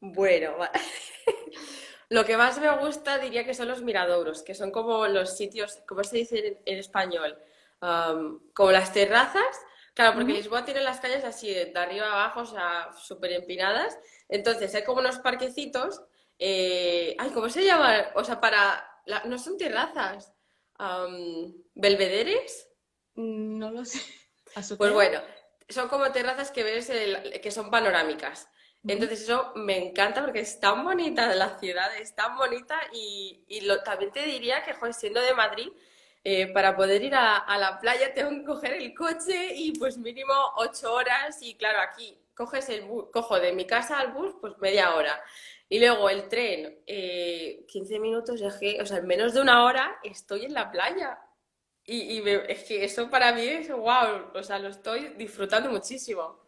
Bueno, 0.00 0.56
lo 2.10 2.24
que 2.24 2.36
más 2.36 2.60
me 2.60 2.70
gusta 2.78 3.18
diría 3.18 3.44
que 3.44 3.54
son 3.54 3.68
los 3.68 3.82
miradouros, 3.82 4.42
que 4.42 4.54
son 4.54 4.70
como 4.70 5.06
los 5.06 5.36
sitios, 5.36 5.78
¿cómo 5.88 6.04
se 6.04 6.18
dice 6.18 6.60
en, 6.64 6.78
español? 6.78 7.36
como 8.54 8.70
las 8.70 8.94
terrazas. 8.94 9.60
Claro, 9.92 10.14
porque 10.14 10.32
Lisboa 10.32 10.64
tiene 10.64 10.80
las 10.80 11.00
calles 11.00 11.22
así 11.22 11.52
de 11.52 11.72
arriba 11.76 12.06
a 12.06 12.12
abajo, 12.12 12.40
o 12.40 12.46
sea, 12.46 12.90
súper 12.96 13.32
empinadas. 13.32 13.98
Entonces 14.28 14.74
hay 14.74 14.84
como 14.84 15.00
unos 15.00 15.18
parquecitos. 15.18 16.02
Eh, 16.38 17.14
ay, 17.18 17.30
¿cómo 17.30 17.50
se 17.50 17.62
llama? 17.62 18.06
O 18.14 18.24
sea, 18.24 18.40
para. 18.40 19.02
no 19.26 19.38
son 19.38 19.58
terrazas. 19.58 20.32
¿Belvederes? 21.74 22.73
No 23.16 23.70
lo 23.70 23.84
sé. 23.84 24.00
Pues 24.78 24.92
bueno, 24.92 25.20
son 25.68 25.88
como 25.88 26.12
terrazas 26.12 26.52
que 26.52 26.62
ves 26.62 26.88
que 27.42 27.50
son 27.50 27.70
panorámicas. 27.72 28.48
Entonces 28.86 29.22
eso 29.22 29.52
me 29.56 29.78
encanta 29.78 30.22
porque 30.22 30.40
es 30.40 30.60
tan 30.60 30.84
bonita 30.84 31.34
la 31.34 31.58
ciudad, 31.58 31.96
es 31.96 32.14
tan 32.14 32.36
bonita 32.36 32.78
y, 32.92 33.60
lo, 33.62 33.82
también 33.82 34.12
te 34.12 34.22
diría 34.22 34.62
que, 34.62 34.74
joder, 34.74 34.92
siendo 34.92 35.20
de 35.22 35.34
Madrid, 35.34 35.68
eh, 36.22 36.48
para 36.52 36.76
poder 36.76 37.02
ir 37.02 37.14
a, 37.14 37.44
la 37.58 37.78
playa 37.80 38.12
tengo 38.14 38.30
que 38.30 38.44
coger 38.44 38.74
el 38.74 38.94
coche 38.94 39.54
y 39.54 39.72
pues 39.78 39.98
mínimo 39.98 40.34
ocho 40.56 40.92
horas 40.92 41.38
y 41.42 41.54
claro, 41.56 41.80
aquí 41.80 42.18
coges 42.34 42.68
el 42.68 42.82
bus, 42.82 43.06
cojo 43.12 43.40
de 43.40 43.52
mi 43.52 43.66
casa 43.66 43.98
al 43.98 44.12
bus 44.12 44.34
pues 44.40 44.56
media 44.58 44.94
hora 44.94 45.22
y 45.68 45.78
luego 45.78 46.10
el 46.10 46.28
tren, 46.28 46.78
eh, 46.86 47.64
15 47.68 47.98
minutos, 47.98 48.40
o 48.42 48.86
sea, 48.86 48.98
en 48.98 49.06
menos 49.06 49.34
de 49.34 49.40
una 49.40 49.64
hora 49.64 49.98
estoy 50.02 50.44
en 50.44 50.54
la 50.54 50.70
playa. 50.70 51.18
Y, 51.86 52.22
es 52.48 52.64
que 52.64 52.84
eso 52.84 53.10
para 53.10 53.32
mí 53.32 53.42
es 53.42 53.70
wow, 53.70 54.30
o 54.34 54.42
sea, 54.42 54.58
lo 54.58 54.68
estoy 54.68 55.14
disfrutando 55.18 55.70
muchísimo. 55.70 56.42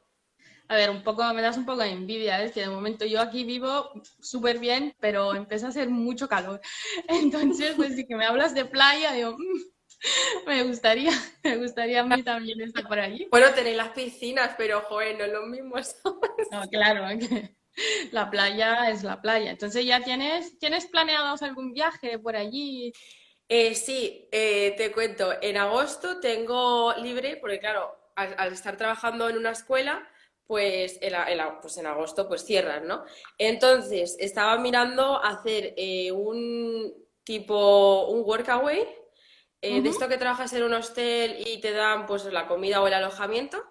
A 0.69 0.77
ver, 0.77 0.91
un 0.91 1.05
poco, 1.05 1.23
me 1.33 1.43
das 1.43 1.57
un 1.57 1.67
poco 1.67 1.83
de 1.83 1.91
envidia, 1.91 2.43
es 2.43 2.53
que 2.53 2.63
de 2.63 2.69
momento 2.69 3.05
yo 3.05 3.21
aquí 3.21 3.45
vivo 3.45 3.93
súper 4.21 4.59
bien, 4.59 4.97
pero 4.99 5.35
empieza 5.35 5.67
a 5.67 5.69
hacer 5.69 5.89
mucho 5.91 6.29
calor. 6.29 6.61
Entonces, 7.09 7.75
pues 7.77 7.95
si 7.95 8.07
que 8.07 8.17
me 8.17 8.25
hablas 8.25 8.55
de 8.55 8.65
playa, 8.65 9.13
digo, 9.13 9.37
mm, 9.39 10.47
me 10.47 10.63
gustaría, 10.65 11.13
me 11.45 11.57
gustaría 11.59 12.01
a 12.01 12.05
mí 12.05 12.23
también 12.23 12.61
estar 12.63 12.89
por 12.89 12.99
allí. 12.99 13.29
Bueno, 13.31 13.49
tenéis 13.55 13.77
las 13.77 13.91
piscinas, 13.91 14.55
pero 14.57 14.81
joder, 14.83 15.17
no 15.19 15.25
es 15.25 15.33
lo 15.33 15.47
mismo. 15.47 15.75
No, 16.53 16.63
claro, 16.69 17.07
la 18.13 18.31
playa 18.31 18.91
es 18.91 19.03
la 19.03 19.21
playa. 19.21 19.51
Entonces, 19.51 19.85
¿ya 19.85 20.03
tienes, 20.03 20.59
tienes 20.59 20.87
planeados 20.87 21.43
algún 21.43 21.73
viaje 21.73 22.19
por 22.19 22.37
allí? 22.37 22.93
Eh, 23.49 23.75
sí, 23.75 24.29
eh, 24.33 24.75
te 24.77 24.91
cuento, 24.93 25.33
en 25.41 25.57
agosto 25.57 26.19
tengo 26.21 26.93
libre, 26.95 27.37
porque 27.37 27.61
claro, 27.61 27.97
al 28.17 28.53
estar 28.53 28.77
trabajando 28.77 29.29
en 29.29 29.37
una 29.37 29.53
escuela, 29.53 30.09
pues 30.47 30.99
en, 31.01 31.15
pues 31.61 31.77
en 31.79 31.87
agosto 31.87 32.29
pues 32.29 32.45
cierran, 32.45 32.87
¿no? 32.87 33.05
Entonces, 33.39 34.17
estaba 34.19 34.59
mirando 34.59 35.23
hacer 35.23 35.75
eh, 35.77 36.13
un 36.13 36.95
tipo, 37.25 38.07
un 38.09 38.23
workaway, 38.25 38.87
eh, 39.63 39.81
de 39.81 39.89
esto 39.89 40.09
que 40.09 40.19
trabajas 40.19 40.53
en 40.53 40.63
un 40.63 40.75
hostel 40.75 41.43
y 41.45 41.61
te 41.61 41.73
dan 41.73 42.07
pues 42.07 42.25
la 42.27 42.47
comida 42.47 42.81
o 42.81 42.87
el 42.87 42.95
alojamiento. 42.95 43.65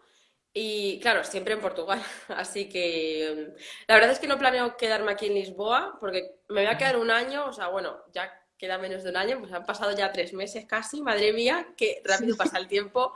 Y 0.53 0.99
claro, 1.01 1.23
siempre 1.23 1.53
en 1.53 1.61
Portugal. 1.61 2.01
Así 2.29 2.69
que 2.69 3.53
la 3.87 3.95
verdad 3.95 4.11
es 4.11 4.19
que 4.19 4.27
no 4.27 4.37
planeo 4.37 4.77
quedarme 4.77 5.11
aquí 5.11 5.27
en 5.27 5.35
Lisboa 5.35 5.97
porque 5.99 6.39
me 6.49 6.61
voy 6.61 6.71
a 6.71 6.77
quedar 6.77 6.97
un 6.97 7.11
año, 7.11 7.45
o 7.45 7.53
sea, 7.53 7.67
bueno, 7.67 8.03
ya 8.13 8.31
queda 8.57 8.77
menos 8.77 9.03
de 9.03 9.09
un 9.09 9.17
año, 9.17 9.39
pues 9.39 9.51
han 9.53 9.65
pasado 9.65 9.95
ya 9.95 10.11
tres 10.11 10.33
meses 10.33 10.65
casi, 10.65 11.01
madre 11.01 11.33
mía, 11.33 11.67
qué 11.77 12.01
rápido 12.03 12.35
pasa 12.37 12.57
el 12.57 12.67
tiempo. 12.67 13.13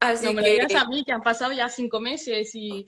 Así 0.00 0.26
no 0.26 0.34
me 0.34 0.42
que... 0.42 0.50
digas 0.50 0.74
a 0.74 0.86
mí, 0.86 1.04
que 1.04 1.12
han 1.12 1.22
pasado 1.22 1.52
ya 1.52 1.68
cinco 1.68 2.00
meses 2.00 2.54
y... 2.54 2.86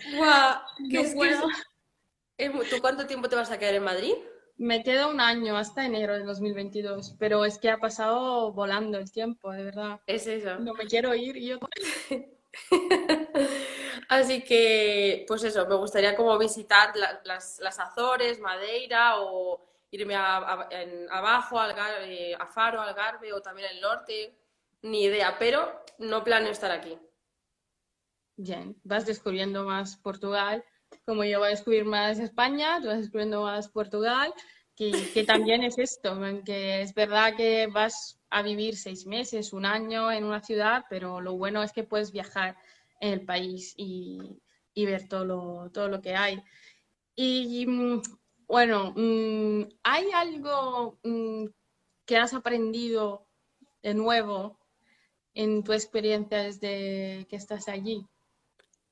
¿Tú 2.37 2.80
cuánto 2.80 3.06
tiempo 3.06 3.28
te 3.28 3.37
vas 3.37 3.50
a 3.50 3.58
quedar 3.58 3.75
en 3.75 3.85
Madrid? 3.85 4.14
Me 4.56 4.82
quedo 4.82 5.08
un 5.11 5.20
año, 5.20 5.56
hasta 5.56 5.87
enero 5.87 6.14
de 6.14 6.25
2022, 6.25 7.14
pero 7.18 7.44
es 7.44 7.58
que 7.58 7.70
ha 7.70 7.78
pasado 7.78 8.52
volando 8.52 8.99
el 8.99 9.11
tiempo, 9.11 9.52
de 9.52 9.62
verdad. 9.62 10.00
Es 10.06 10.26
eso. 10.26 10.58
No 10.58 10.75
me 10.75 10.87
quiero 10.87 11.14
ir 11.14 11.37
y 11.37 11.47
yo... 11.47 11.58
Así 14.08 14.42
que, 14.42 15.25
pues 15.28 15.44
eso, 15.44 15.66
me 15.68 15.76
gustaría 15.76 16.16
como 16.16 16.37
visitar 16.38 16.92
las, 17.25 17.61
Azores, 17.78 18.40
Madeira 18.40 19.20
o 19.20 19.67
irme 19.90 20.14
abajo, 20.14 21.59
Algarve, 21.59 22.35
a 22.35 22.47
Faro, 22.47 22.80
Algarve 22.80 23.33
o 23.33 23.40
también 23.40 23.68
el 23.73 23.80
norte 23.80 24.37
ni 24.83 25.04
idea, 25.04 25.37
pero 25.38 25.85
no 25.99 26.23
planeo 26.23 26.52
estar 26.52 26.71
aquí. 26.71 26.99
Bien, 28.37 28.76
vas 28.85 29.04
descubriendo 29.04 29.64
más 29.64 29.97
Portugal, 29.97 30.64
como 31.04 31.25
yo 31.25 31.38
voy 31.40 31.49
a 31.49 31.50
descubrir 31.50 31.85
más 31.85 32.18
España, 32.18 32.80
tú 32.80 32.87
vas 32.87 32.99
descubriendo 32.99 33.42
más 33.42 33.68
Portugal, 33.68 34.33
que, 34.76 34.92
que 35.12 35.25
también 35.25 35.64
es 35.64 35.76
esto, 35.78 36.16
que 36.45 36.83
es 36.83 36.95
verdad 36.95 37.35
que 37.37 37.66
vas 37.66 38.21
a 38.30 38.42
vivir 38.42 38.76
seis 38.76 39.07
meses, 39.07 39.52
un 39.52 39.66
año 39.66 40.12
en 40.12 40.23
una 40.23 40.40
ciudad, 40.40 40.85
pero 40.88 41.21
lo 41.21 41.37
bueno 41.37 41.62
es 41.62 41.73
que 41.73 41.83
puedes 41.83 42.12
viajar 42.12 42.57
en 43.00 43.12
el 43.14 43.25
país 43.25 43.75
y, 43.76 44.40
y 44.75 44.87
ver 44.87 45.09
todo 45.09 45.25
lo, 45.25 45.71
todo 45.73 45.88
lo 45.88 46.00
que 46.00 46.14
hay. 46.14 46.40
Y 47.16 47.66
mm, 47.66 48.02
bueno, 48.48 48.94
mm, 48.96 49.62
¿hay 49.82 50.10
algo 50.12 50.98
mm, 51.04 51.44
que 52.06 52.16
has 52.16 52.32
aprendido 52.32 53.26
de 53.82 53.92
nuevo 53.92 54.58
en 55.34 55.62
tu 55.62 55.74
experiencia 55.74 56.42
desde 56.42 57.26
que 57.28 57.36
estás 57.36 57.68
allí? 57.68 58.06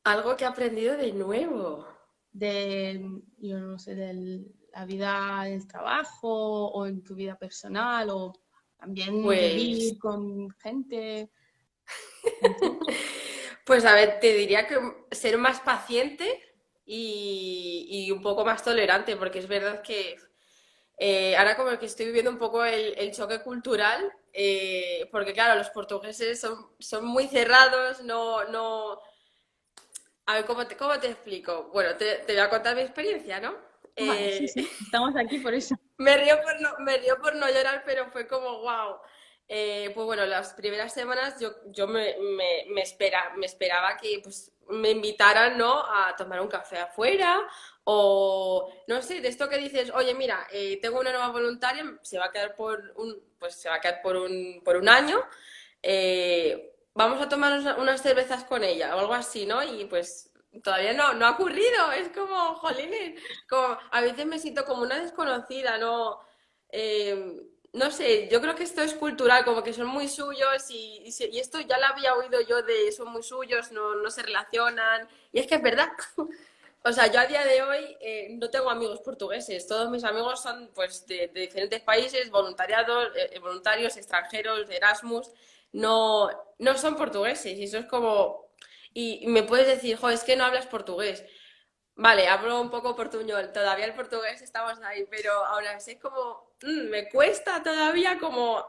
Algo 0.04 0.36
que 0.36 0.44
he 0.44 0.46
aprendido 0.46 0.96
de 0.96 1.10
nuevo. 1.12 1.86
De, 2.32 3.00
yo 3.38 3.58
no 3.58 3.78
sé, 3.78 3.94
de 3.94 4.44
la 4.72 4.84
vida 4.84 5.44
del 5.44 5.66
trabajo 5.66 6.68
o 6.68 6.84
en 6.84 7.02
tu 7.02 7.14
vida 7.14 7.38
personal 7.38 8.10
o 8.10 8.34
también 8.76 9.22
pues... 9.22 9.54
vivir 9.54 9.98
con 9.98 10.50
gente. 10.50 11.30
pues 13.64 13.86
a 13.86 13.94
ver, 13.94 14.20
te 14.20 14.34
diría 14.34 14.66
que 14.66 14.76
ser 15.12 15.38
más 15.38 15.60
paciente 15.60 16.45
y, 16.86 18.10
un 18.10 18.22
poco 18.22 18.44
más 18.44 18.62
tolerante, 18.62 19.16
porque 19.16 19.40
es 19.40 19.48
verdad 19.48 19.82
que 19.82 20.16
eh, 20.98 21.36
ahora 21.36 21.56
como 21.56 21.76
que 21.78 21.86
estoy 21.86 22.06
viviendo 22.06 22.30
un 22.30 22.38
poco 22.38 22.64
el 22.64 23.12
choque 23.12 23.42
cultural, 23.42 24.12
eh, 24.38 25.08
porque 25.10 25.32
claro, 25.32 25.54
los 25.54 25.70
portugueses 25.70 26.38
son, 26.38 26.68
son 26.78 27.06
muy 27.06 27.26
cerrados, 27.26 28.02
no, 28.02 28.44
no... 28.44 29.00
A 30.26 30.34
ver, 30.34 30.44
¿cómo 30.44 30.66
te, 30.66 30.76
cómo 30.76 30.98
te 30.98 31.06
explico? 31.06 31.70
Bueno, 31.72 31.96
te, 31.96 32.16
te 32.16 32.34
voy 32.34 32.42
a 32.42 32.50
contar 32.50 32.76
mi 32.76 32.82
experiencia, 32.82 33.40
¿no? 33.40 33.56
Eh, 33.96 34.44
estamos 34.44 35.16
aquí 35.16 35.38
por 35.38 35.54
eso. 35.54 35.74
Me 35.96 36.18
río 36.18 36.38
por 36.42 36.60
no, 36.60 36.74
me 36.80 36.98
río 36.98 37.16
por 37.16 37.34
no 37.36 37.48
llorar, 37.48 37.82
pero 37.86 38.10
fue 38.10 38.26
como, 38.26 38.60
wow. 38.60 38.96
Eh, 39.48 39.92
pues 39.94 40.04
bueno, 40.06 40.26
las 40.26 40.54
primeras 40.54 40.92
semanas 40.92 41.38
yo, 41.38 41.52
yo 41.66 41.86
me, 41.86 42.16
me, 42.68 42.82
espera, 42.82 43.32
me 43.36 43.46
esperaba 43.46 43.96
que 43.96 44.20
pues, 44.22 44.50
me 44.68 44.90
invitaran 44.90 45.56
¿no? 45.56 45.84
a 45.84 46.16
tomar 46.16 46.40
un 46.40 46.48
café 46.48 46.78
afuera 46.78 47.40
o 47.84 48.68
no 48.88 49.00
sé, 49.02 49.20
de 49.20 49.28
esto 49.28 49.48
que 49.48 49.58
dices, 49.58 49.92
oye, 49.94 50.14
mira, 50.14 50.48
eh, 50.50 50.80
tengo 50.82 50.98
una 50.98 51.12
nueva 51.12 51.28
voluntaria, 51.28 51.84
se 52.02 52.18
va 52.18 52.26
a 52.26 52.32
quedar 52.32 52.56
por 52.56 52.92
un, 52.96 53.16
pues 53.38 53.54
se 53.54 53.68
va 53.68 53.76
a 53.76 53.80
quedar 53.80 54.02
por 54.02 54.16
un, 54.16 54.60
por 54.64 54.76
un 54.76 54.88
año, 54.88 55.22
eh, 55.82 56.74
vamos 56.94 57.22
a 57.22 57.28
tomar 57.28 57.60
unas 57.78 58.02
cervezas 58.02 58.42
con 58.42 58.64
ella 58.64 58.96
o 58.96 58.98
algo 58.98 59.14
así, 59.14 59.46
¿no? 59.46 59.62
Y 59.62 59.84
pues 59.84 60.32
todavía 60.64 60.94
no, 60.94 61.14
no 61.14 61.26
ha 61.26 61.30
ocurrido, 61.32 61.92
es 61.92 62.08
como, 62.08 62.56
jolines, 62.56 63.22
como, 63.48 63.78
a 63.92 64.00
veces 64.00 64.26
me 64.26 64.40
siento 64.40 64.64
como 64.64 64.82
una 64.82 65.00
desconocida, 65.00 65.78
¿no? 65.78 66.18
No 67.76 67.90
sé, 67.90 68.28
yo 68.30 68.40
creo 68.40 68.54
que 68.54 68.64
esto 68.64 68.80
es 68.80 68.94
cultural, 68.94 69.44
como 69.44 69.62
que 69.62 69.74
son 69.74 69.86
muy 69.86 70.08
suyos 70.08 70.70
y, 70.70 71.02
y, 71.04 71.38
esto 71.38 71.60
ya 71.60 71.78
lo 71.78 71.86
había 71.86 72.14
oído 72.14 72.40
yo 72.40 72.62
de 72.62 72.90
son 72.90 73.08
muy 73.12 73.22
suyos, 73.22 73.70
no, 73.70 73.96
no 73.96 74.10
se 74.10 74.22
relacionan, 74.22 75.06
y 75.30 75.40
es 75.40 75.46
que 75.46 75.56
es 75.56 75.62
verdad. 75.62 75.88
O 76.88 76.92
sea, 76.92 77.10
yo 77.12 77.18
a 77.18 77.26
día 77.26 77.44
de 77.44 77.62
hoy 77.62 77.96
eh, 78.00 78.28
no 78.38 78.48
tengo 78.48 78.70
amigos 78.70 79.00
portugueses. 79.00 79.66
Todos 79.66 79.90
mis 79.90 80.04
amigos 80.04 80.40
son 80.40 80.70
pues 80.72 81.04
de, 81.08 81.26
diferentes 81.34 81.80
países, 81.80 82.30
voluntariados, 82.30 83.08
eh, 83.16 83.30
eh, 83.32 83.38
voluntarios, 83.40 83.96
extranjeros, 83.96 84.68
de 84.68 84.76
Erasmus. 84.76 85.32
No, 85.72 86.30
no 86.60 86.78
son 86.78 86.94
portugueses. 86.94 87.58
Y 87.58 87.64
eso 87.64 87.78
es 87.78 87.86
como... 87.86 88.46
Y, 88.94 89.26
me 89.26 89.42
puedes 89.42 89.66
decir, 89.66 89.96
jo, 89.96 90.10
es 90.10 90.22
que 90.22 90.36
no 90.36 90.44
hablas 90.44 90.66
portugués. 90.66 91.24
Vale, 91.96 92.28
hablo 92.28 92.60
un 92.60 92.70
poco 92.70 92.94
portuñol. 92.94 93.52
Todavía 93.52 93.86
el 93.86 93.94
portugués 93.94 94.42
estamos 94.42 94.78
ahí. 94.82 95.06
Pero 95.10 95.32
ahora 95.32 95.76
es 95.76 95.98
como... 96.00 96.54
Mm, 96.62 96.90
me 96.90 97.08
cuesta 97.08 97.62
todavía 97.62 98.18
como 98.18 98.64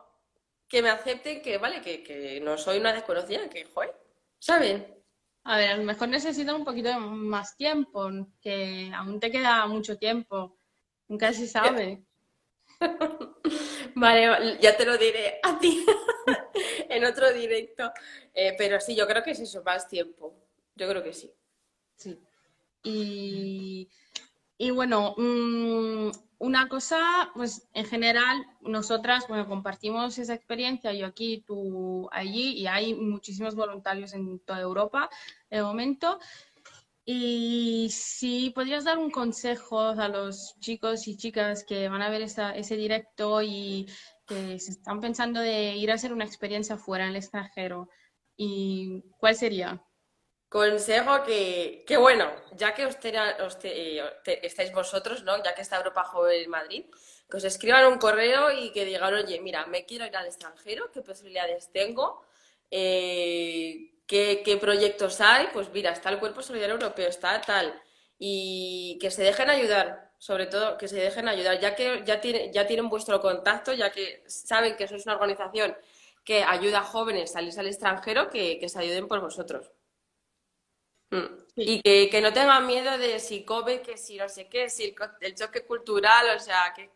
que 0.68 0.82
me 0.82 0.90
acepten 0.90 1.42
que, 1.42 1.58
vale, 1.58 1.82
que, 1.82 2.04
que 2.04 2.40
no 2.42 2.58
soy 2.58 2.80
una 2.80 2.94
desconocida, 2.94 3.50
que, 3.50 3.66
joder, 3.66 3.96
¿saben? 4.38 4.98
A 5.46 5.58
ver, 5.58 5.70
a 5.70 5.78
lo 5.78 5.84
mejor 5.84 6.10
necesitan 6.10 6.56
un 6.56 6.66
poquito 6.66 7.00
más 7.00 7.56
tiempo, 7.56 8.10
que 8.42 8.92
aún 8.94 9.20
te 9.20 9.32
queda 9.32 9.66
mucho 9.68 9.98
tiempo. 9.98 10.58
Nunca 11.08 11.32
se 11.32 11.48
sabe. 11.48 12.04
Vale, 13.96 14.58
ya 14.60 14.76
te 14.76 14.86
lo 14.86 14.98
diré 14.98 15.40
a 15.42 15.58
ti 15.58 15.86
en 16.90 17.06
otro 17.06 17.32
directo. 17.32 17.92
Eh, 18.34 18.56
pero 18.58 18.80
sí, 18.82 18.94
yo 18.94 19.08
creo 19.08 19.24
que 19.24 19.32
es 19.32 19.40
eso, 19.40 19.64
más 19.64 19.88
tiempo. 19.88 20.36
Yo 20.76 20.90
creo 20.90 21.02
que 21.02 21.14
sí. 21.14 21.34
Sí. 21.96 22.27
Y, 22.89 24.72
bueno, 24.72 25.13
mm, 25.17 26.12
una 26.39 26.70
cosa, 26.70 27.32
pues 27.36 27.67
en 27.74 27.86
general, 27.86 28.46
nosotras, 28.62 29.27
bueno, 29.27 29.48
compartimos 29.48 30.17
esa 30.17 30.34
experiencia, 30.34 30.94
yo 30.94 31.06
aquí, 31.06 31.44
tú 31.46 32.10
allí, 32.12 32.53
y 32.53 32.67
hay 32.67 32.94
muchísimos 32.94 33.56
voluntarios 33.56 34.13
en 34.13 34.39
toda 34.39 34.62
Europa 34.62 35.10
de 35.50 35.62
momento. 35.62 36.20
Y 37.06 37.89
si 37.91 38.50
podrías 38.51 38.84
dar 38.84 38.98
un 38.98 39.12
consejo 39.12 39.79
a 39.79 40.08
los 40.10 40.56
chicos 40.60 41.08
y 41.08 41.17
chicas 41.17 41.63
que 41.63 41.88
van 41.89 42.01
a 42.01 42.10
ver 42.10 42.22
ese 42.22 42.77
directo 42.77 43.41
y 43.41 43.88
que 44.25 44.60
se 44.60 44.72
están 44.72 45.00
pensando 45.00 45.39
de 45.39 45.75
ir 45.77 45.89
a 45.91 45.96
hacer 45.96 46.12
una 46.13 46.25
experiencia 46.25 46.77
fuera 46.77 47.06
en 47.06 47.12
el 47.12 47.17
extranjero, 47.17 47.89
¿y 48.36 49.03
cuál 49.20 49.36
sería? 49.36 49.82
Consejo 50.50 51.24
que, 51.24 51.84
que 51.86 51.98
bueno, 51.98 52.32
ya 52.54 52.74
que 52.74 52.88
eh, 53.63 54.01
estáis 54.44 54.72
vosotros, 54.72 55.24
¿no? 55.24 55.44
Ya 55.44 55.54
que 55.54 55.62
está 55.62 55.75
Europa 55.77 56.06
Joven 56.06 56.44
en 56.44 56.50
Madrid, 56.50 56.86
que 57.30 57.38
os 57.38 57.44
escriban 57.44 57.86
un 57.86 57.98
correo 57.98 58.51
y 58.51 58.72
que 58.72 58.86
digan, 58.86 59.13
oye, 59.13 59.42
mira, 59.42 59.66
me 59.68 59.86
quiero 59.86 60.06
ir 60.06 60.16
al 60.16 60.25
extranjero, 60.25 60.89
¿qué 60.94 61.01
posibilidades 61.01 61.70
tengo? 61.74 62.22
Eh, 62.72 63.92
¿qué, 64.08 64.58
proyectos 64.62 65.20
hay? 65.20 65.48
Pues 65.54 65.70
mira, 65.72 65.92
está 65.92 66.10
el 66.10 66.20
Cuerpo 66.20 66.42
Solidario 66.42 66.75
Europeo, 66.75 67.10
está 67.10 67.42
tal. 67.42 67.82
Y 68.18 68.98
que 69.01 69.12
se 69.12 69.24
dejen 69.24 69.50
ayudar, 69.50 70.12
sobre 70.18 70.48
todo 70.48 70.77
que 70.77 70.88
se 70.88 70.96
dejen 70.98 71.27
ayudar, 71.27 71.60
ya 71.60 71.75
que 71.75 72.04
ya, 72.06 72.22
tiene, 72.22 72.51
ya 72.54 72.66
tienen 72.68 72.89
vuestro 72.89 73.20
contacto, 73.22 73.74
ya 73.74 73.92
que 73.92 74.24
saben 74.27 74.77
que 74.77 74.88
sois 74.88 75.06
una 75.06 75.16
organización 75.16 75.75
que 76.24 76.44
ayuda 76.44 76.80
a 76.80 76.84
jóvenes 76.84 77.32
a 77.32 77.34
salir 77.36 77.60
al 77.60 77.68
extranjero, 77.68 78.30
que 78.30 78.66
se 78.70 78.80
ayuden 78.80 79.08
por 79.10 79.20
vosotros. 79.22 79.72
Mm. 81.10 81.26
Y 81.56 81.82
que, 81.82 82.22
no 82.22 82.34
tengan 82.34 82.68
miedo 82.68 82.98
de 82.98 83.20
si 83.20 83.44
come, 83.44 83.82
que 83.82 83.98
si 83.98 84.18
no 84.18 84.30
sé 84.30 84.48
qué, 84.48 84.70
si 84.70 84.96
el, 85.22 85.36
choque 85.36 85.66
cultural, 85.66 86.36
o 86.36 86.40
sea, 86.40 86.74
que, 86.76 86.92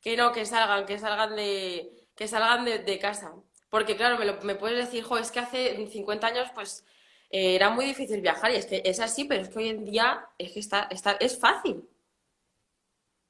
que, 0.00 0.16
no, 0.16 0.32
que 0.32 0.44
salgan, 0.44 0.84
que 0.84 0.98
salgan 0.98 1.34
de, 1.34 2.08
que 2.14 2.28
salgan 2.28 2.64
de, 2.64 2.98
casa. 2.98 3.34
Porque 3.70 3.96
claro, 3.96 4.18
me, 4.18 4.30
me 4.44 4.54
puedes 4.54 4.84
decir, 4.84 5.02
jo, 5.04 5.16
es 5.18 5.30
que 5.30 5.40
hace 5.40 5.86
50 5.86 6.26
años 6.26 6.48
pues 6.54 6.84
eh, 7.30 7.54
era 7.54 7.70
muy 7.70 7.84
difícil 7.86 8.20
viajar 8.20 8.52
y 8.52 8.56
es 8.56 8.66
que 8.66 8.82
es 8.84 9.00
así, 9.00 9.24
pero 9.24 9.42
es 9.42 9.48
que 9.48 9.58
hoy 9.58 9.68
en 9.68 9.84
día 9.84 10.28
es 10.38 10.52
que 10.52 10.60
está, 10.60 10.88
está 10.90 11.12
es 11.12 11.38
fácil. 11.38 11.88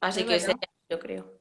Así 0.01 0.25
que 0.25 0.39
yo 0.89 0.99
creo. 0.99 1.41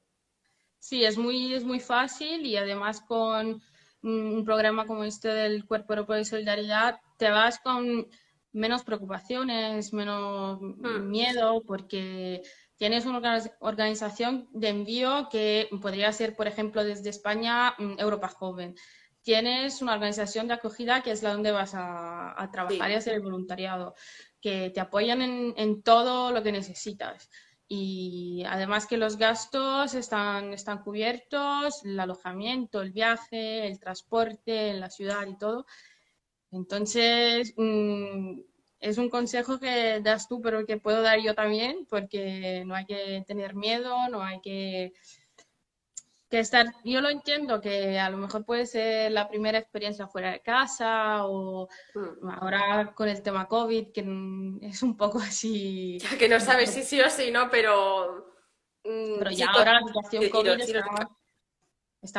Sí, 0.80 1.04
es 1.04 1.18
muy, 1.18 1.54
es 1.54 1.64
muy 1.64 1.80
fácil 1.80 2.46
y 2.46 2.58
además 2.58 3.02
con 3.02 3.62
un 4.04 4.46
programa 4.46 4.86
como 4.86 5.04
este 5.04 5.30
del 5.30 5.66
Cuerpo 5.66 5.94
Europeo 5.94 6.18
de 6.18 6.26
Solidaridad 6.26 7.02
te 7.18 7.32
vas 7.32 7.60
con 7.60 8.08
menos 8.56 8.84
preocupaciones, 8.84 9.94
menos 9.94 10.60
hmm. 10.62 11.10
miedo, 11.10 11.62
porque 11.68 12.42
tienes 12.78 13.06
una 13.06 13.22
organización 13.60 14.48
de 14.54 14.70
envío 14.70 15.28
que 15.30 15.70
podría 15.82 16.12
ser, 16.14 16.36
por 16.36 16.48
ejemplo, 16.48 16.84
desde 16.84 17.10
España, 17.10 17.76
mm, 17.78 18.00
Europa 18.00 18.30
Joven. 18.30 18.76
Tienes 19.22 19.82
una 19.82 19.94
organización 19.94 20.48
de 20.48 20.54
acogida 20.54 21.02
que 21.02 21.12
es 21.12 21.22
la 21.22 21.34
donde 21.34 21.52
vas 21.52 21.74
a, 21.76 22.50
trabajar 22.52 22.92
y 22.92 22.94
hacer 22.94 23.16
el 23.16 23.22
voluntariado, 23.22 23.96
que 24.40 24.70
te 24.70 24.80
apoyan 24.80 25.22
en, 25.22 25.82
todo 25.82 26.32
lo 26.32 26.42
que 26.44 26.52
necesitas. 26.52 27.30
Y 27.68 28.44
además 28.48 28.86
que 28.86 28.98
los 28.98 29.18
gastos 29.18 29.96
están, 29.96 30.54
están 30.54 30.84
cubiertos, 30.84 31.84
el 31.84 32.00
alojamiento, 32.00 32.82
el 32.82 32.92
viaje, 32.92 33.68
el 33.68 33.80
transporte 33.80 34.70
en 34.70 34.80
la 34.80 34.92
ciudad 34.92 35.26
y 35.26 35.38
todo. 35.38 35.66
Entonces, 36.56 37.54
mm, 37.58 38.40
es 38.80 38.98
un 38.98 39.10
consejo 39.10 39.60
que 39.60 40.00
das 40.02 40.28
tú, 40.28 40.42
pero 40.42 40.66
que 40.66 40.78
puedo 40.78 41.02
dar 41.02 41.20
yo 41.20 41.34
también, 41.34 41.86
porque 41.90 42.64
no 42.66 42.76
hay 42.76 42.86
que 42.86 43.24
tener 43.28 43.56
miedo, 43.56 43.96
no 44.10 44.22
hay 44.22 44.40
que, 44.42 44.94
que 46.30 46.40
estar... 46.40 46.68
Yo 46.84 47.02
lo 47.02 47.10
entiendo, 47.10 47.62
que 47.62 48.00
a 48.00 48.10
lo 48.10 48.18
mejor 48.18 48.46
puede 48.46 48.66
ser 48.66 49.12
la 49.12 49.28
primera 49.28 49.58
experiencia 49.58 50.08
fuera 50.08 50.32
de 50.32 50.42
casa 50.42 51.26
o 51.26 51.68
mm. 51.96 52.30
ahora 52.30 52.94
con 52.94 53.10
el 53.10 53.22
tema 53.22 53.48
COVID, 53.48 53.92
que 53.92 54.02
es 54.62 54.84
un 54.84 54.96
poco 54.96 55.20
así... 55.24 55.98
Ya 56.00 56.18
que 56.18 56.30
no 56.30 56.40
sabes 56.40 56.70
si 56.74 56.84
sí 56.84 57.02
o 57.02 57.10
sí, 57.10 57.32
¿no? 57.32 57.50
Pero... 57.50 58.34
Mm, 58.84 59.18
pero 59.18 59.32
ya 59.32 59.48
ahora 59.48 59.82
la 59.82 59.88
situación 59.88 60.30
COVID 60.30 60.62
está 60.62 61.10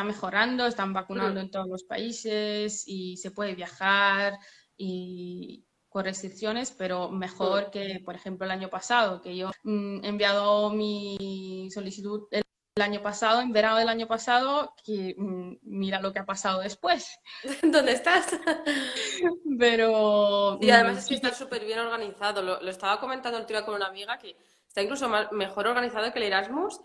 mejorando, 0.04 0.66
están 0.66 0.92
vacunando 0.92 1.40
mm. 1.40 1.44
en 1.44 1.50
todos 1.50 1.68
los 1.68 1.84
países 1.84 2.84
y 2.86 3.16
se 3.16 3.30
puede 3.30 3.54
viajar 3.54 4.38
y, 4.76 5.66
con 5.96 6.04
restricciones, 6.04 6.72
pero 6.72 7.10
mejor 7.10 7.70
que, 7.70 8.02
por 8.04 8.14
ejemplo, 8.14 8.44
el 8.44 8.50
año 8.50 8.68
pasado, 8.68 9.22
que 9.22 9.34
yo 9.34 9.50
mm, 9.62 10.04
he 10.04 10.08
enviado 10.08 10.68
mi 10.68 11.70
solicitud 11.72 12.24
el, 12.30 12.42
año 12.78 13.00
pasado, 13.02 13.40
en 13.40 13.50
verano 13.50 13.78
del 13.78 13.88
año 13.88 14.06
pasado, 14.06 14.74
que 14.84 15.14
mm, 15.16 15.54
mira 15.62 16.02
lo 16.02 16.12
que 16.12 16.18
ha 16.18 16.26
pasado 16.26 16.60
después. 16.60 17.18
¿Dónde 17.62 17.92
estás? 17.92 18.26
pero... 19.58 20.58
Y 20.60 20.68
además 20.68 20.98
es 20.98 21.06
que 21.06 21.14
está 21.14 21.32
súper 21.32 21.64
bien 21.64 21.78
organizado. 21.78 22.42
Lo, 22.42 22.60
estaba 22.68 23.00
comentando 23.00 23.38
el 23.38 23.46
día 23.46 23.64
con 23.64 23.76
una 23.76 23.86
amiga 23.86 24.18
que 24.18 24.36
está 24.68 24.82
incluso 24.82 25.08
mejor 25.32 25.66
organizado 25.66 26.12
que 26.12 26.18
el 26.18 26.26
Erasmus 26.26 26.78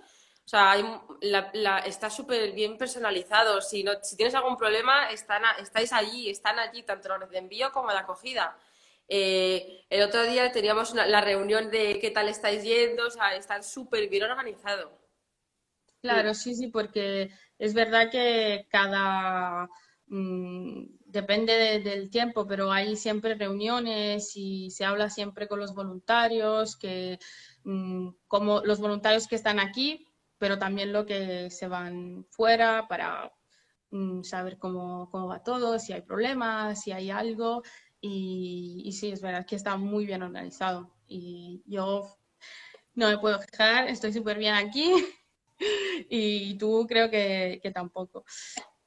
o 0.45 0.47
sea, 0.51 0.75
está 1.85 2.09
súper 2.09 2.51
bien 2.51 2.77
personalizado. 2.77 3.61
Si, 3.61 3.85
tienes 4.17 4.35
algún 4.35 4.57
problema, 4.57 5.09
estáis 5.09 5.93
allí, 5.93 6.29
están 6.29 6.59
allí, 6.59 6.83
tanto 6.83 7.17
los 7.17 7.29
de 7.29 7.37
envío 7.37 7.71
como 7.71 7.91
de 7.91 7.97
acogida. 7.97 8.57
Eh, 9.07 9.85
el 9.89 10.01
otro 10.03 10.23
día 10.23 10.51
teníamos 10.51 10.93
la 10.93 11.21
reunión 11.21 11.69
de 11.69 11.99
qué 11.99 12.11
tal 12.11 12.27
estáis 12.27 12.63
yendo, 12.63 13.07
o 13.07 13.11
sea, 13.11 13.35
están 13.35 13.63
súper 13.63 14.09
bien 14.09 14.23
organizado. 14.23 14.91
Claro, 16.01 16.33
sí, 16.33 16.55
sí, 16.55 16.67
porque 16.67 17.31
es 17.59 17.73
verdad 17.73 18.09
que 18.09 18.67
cada... 18.69 19.69
Mm, 20.07 20.85
depende 21.05 21.79
del 21.79 22.09
tiempo, 22.09 22.45
pero 22.45 22.71
hay 22.71 22.97
siempre 22.97 23.35
reuniones 23.35 24.31
y 24.35 24.69
se 24.71 24.83
habla 24.83 25.09
siempre 25.09 25.47
con 25.47 25.59
los 25.59 25.73
voluntarios, 25.73 26.75
que 26.75 27.19
mm, 27.63 28.09
como 28.27 28.61
los 28.65 28.79
voluntarios 28.79 29.27
que 29.27 29.35
están 29.35 29.59
aquí 29.59 30.10
pero 30.41 30.57
también 30.57 30.91
lo 30.91 31.05
que 31.05 31.51
se 31.51 31.67
van 31.67 32.25
fuera 32.31 32.87
para 32.87 33.31
mm, 33.91 34.23
saber 34.23 34.57
cómo, 34.57 35.07
cómo, 35.11 35.27
va 35.27 35.43
todo, 35.43 35.77
si 35.77 35.93
hay 35.93 36.01
problemas, 36.01 36.81
si 36.81 36.91
hay 36.91 37.11
algo. 37.11 37.61
Y, 38.01 38.91
sí, 38.91 39.11
es 39.11 39.21
verdad 39.21 39.45
que 39.45 39.55
está 39.55 39.77
muy 39.77 40.07
bien 40.07 40.23
organizado. 40.23 40.95
Y 41.07 41.61
yo 41.67 42.17
no 42.95 43.09
me 43.09 43.19
puedo 43.19 43.39
quejar, 43.39 43.87
estoy 43.87 44.13
súper 44.13 44.39
bien 44.39 44.55
aquí. 44.55 44.91
y 46.09 46.57
tú 46.57 46.87
creo 46.89 47.11
que, 47.11 47.59
que 47.61 47.69
tampoco. 47.69 48.25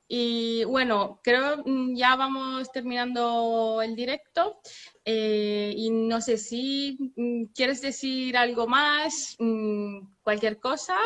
Y 0.09 0.65
bueno, 0.65 1.21
creo 1.23 1.63
mm, 1.65 1.95
ya 1.95 2.17
vamos 2.17 2.73
terminando 2.73 3.81
el 3.81 3.95
directo. 3.95 4.59
Eh, 5.05 5.73
y 5.77 5.91
no 5.91 6.21
sé 6.21 6.37
si 6.37 7.13
mm, 7.15 7.45
quieres 7.55 7.81
decir 7.81 8.37
algo 8.37 8.67
más, 8.67 9.37
cualquier 10.25 10.59
cosa 10.59 10.97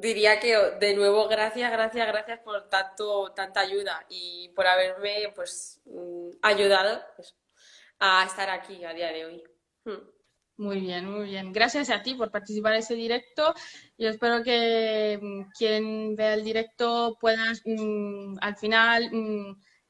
diría 0.00 0.40
que 0.40 0.56
de 0.80 0.94
nuevo 0.94 1.28
gracias, 1.28 1.70
gracias, 1.70 2.06
gracias 2.06 2.40
por 2.40 2.68
tanto, 2.68 3.32
tanta 3.34 3.60
ayuda 3.60 4.04
y 4.08 4.48
por 4.50 4.66
haberme 4.66 5.32
pues 5.34 5.80
mm, 5.84 6.30
ayudado 6.42 7.02
a 7.98 8.24
estar 8.24 8.50
aquí 8.50 8.84
a 8.84 8.92
día 8.92 9.12
de 9.12 9.24
hoy. 9.26 9.44
Hmm. 9.84 10.20
Muy 10.56 10.80
bien, 10.80 11.06
muy 11.06 11.24
bien. 11.24 11.52
Gracias 11.54 11.88
a 11.88 12.02
ti 12.02 12.14
por 12.14 12.30
participar 12.30 12.74
en 12.74 12.80
ese 12.80 12.94
directo. 12.94 13.54
y 13.96 14.06
espero 14.06 14.42
que 14.42 15.18
mm, 15.20 15.50
quien 15.56 16.16
vea 16.16 16.34
el 16.34 16.44
directo 16.44 17.16
pueda 17.20 17.52
mm, 17.64 18.38
al 18.40 18.56
final 18.56 19.10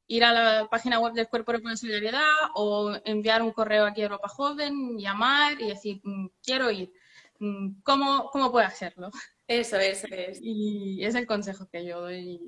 ir 0.07 0.25
a 0.25 0.33
la 0.33 0.69
página 0.69 0.99
web 1.01 1.13
del 1.13 1.29
Cuerpo 1.29 1.53
de 1.53 1.77
Solidaridad 1.77 2.51
o 2.55 2.97
enviar 3.05 3.43
un 3.43 3.53
correo 3.53 3.87
aquí 3.87 4.01
a 4.01 4.05
Europa 4.05 4.29
Joven, 4.29 4.99
llamar 4.99 5.61
y 5.61 5.69
decir, 5.69 6.01
quiero 6.43 6.71
ir. 6.71 6.93
¿Cómo, 7.83 8.29
¿Cómo 8.31 8.53
puedo 8.53 8.67
hacerlo? 8.67 9.11
Eso, 9.51 9.79
eso 9.79 10.07
es. 10.13 10.39
Y 10.41 11.05
es 11.05 11.17
el 11.17 11.27
consejo 11.27 11.69
que 11.69 11.85
yo 11.85 12.03
doy 12.03 12.41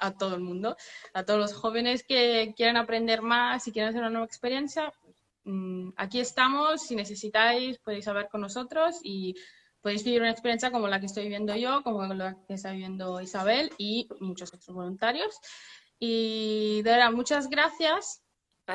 a 0.00 0.10
todo 0.18 0.34
el 0.34 0.40
mundo, 0.40 0.76
a 1.14 1.24
todos 1.24 1.38
los 1.38 1.54
jóvenes 1.54 2.02
que 2.02 2.54
quieren 2.56 2.76
aprender 2.76 3.22
más 3.22 3.68
y 3.68 3.72
quieren 3.72 3.90
hacer 3.90 4.00
una 4.00 4.10
nueva 4.10 4.26
experiencia. 4.26 4.92
Mm, 5.44 5.90
aquí 5.96 6.18
estamos, 6.18 6.82
si 6.82 6.96
necesitáis 6.96 7.78
podéis 7.78 8.08
hablar 8.08 8.28
con 8.28 8.40
nosotros 8.40 8.96
y 9.04 9.36
podéis 9.80 10.02
vivir 10.02 10.22
una 10.22 10.32
experiencia 10.32 10.72
como 10.72 10.88
la 10.88 10.98
que 10.98 11.06
estoy 11.06 11.22
viviendo 11.22 11.54
yo, 11.54 11.84
como 11.84 12.04
la 12.12 12.36
que 12.48 12.54
está 12.54 12.72
viviendo 12.72 13.20
Isabel 13.20 13.70
y 13.78 14.08
muchos 14.18 14.52
otros 14.52 14.74
voluntarios. 14.74 15.38
Y 16.00 16.82
de 16.82 16.90
verdad, 16.90 17.12
muchas 17.12 17.48
gracias. 17.48 18.24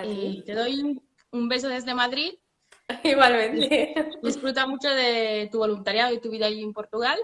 Y 0.02 0.44
te 0.46 0.54
doy 0.54 1.02
un 1.32 1.50
beso 1.50 1.68
desde 1.68 1.94
Madrid 1.94 2.36
Igualmente. 3.04 3.94
Disfruta 4.22 4.68
mucho 4.68 4.90
de 4.90 5.50
tu 5.52 5.60
voluntariado 5.60 6.14
y 6.14 6.22
tu 6.22 6.30
vida 6.30 6.48
allí 6.48 6.62
en 6.62 6.74
Portugal. 6.74 7.18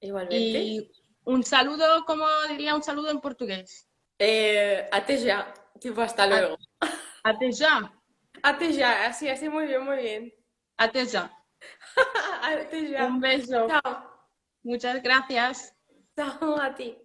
Igualmente. 0.00 0.58
Y 0.58 0.92
Un 1.24 1.42
saludo, 1.44 2.04
¿cómo 2.06 2.26
diría 2.48 2.74
un 2.74 2.82
saludo 2.82 3.10
en 3.10 3.20
portugués? 3.20 3.88
Eh, 4.18 4.88
ate 4.90 5.18
ya, 5.18 5.52
tipo 5.80 6.00
hasta 6.00 6.26
luego. 6.26 6.56
Ate 7.22 7.52
ya. 7.52 7.92
Ate 8.42 8.72
ya, 8.72 9.06
así, 9.06 9.28
así, 9.28 9.48
muy 9.48 9.66
bien, 9.66 9.84
muy 9.84 9.96
bien. 9.98 10.32
Ate 10.78 11.04
ya. 11.04 11.30
Ate 12.42 12.90
ya. 12.90 13.04
Un 13.04 13.20
beso. 13.20 13.66
Chao. 13.68 14.10
Muchas 14.62 15.02
gracias. 15.02 15.74
Chao 16.16 16.58
a 16.60 16.74
ti. 16.74 16.96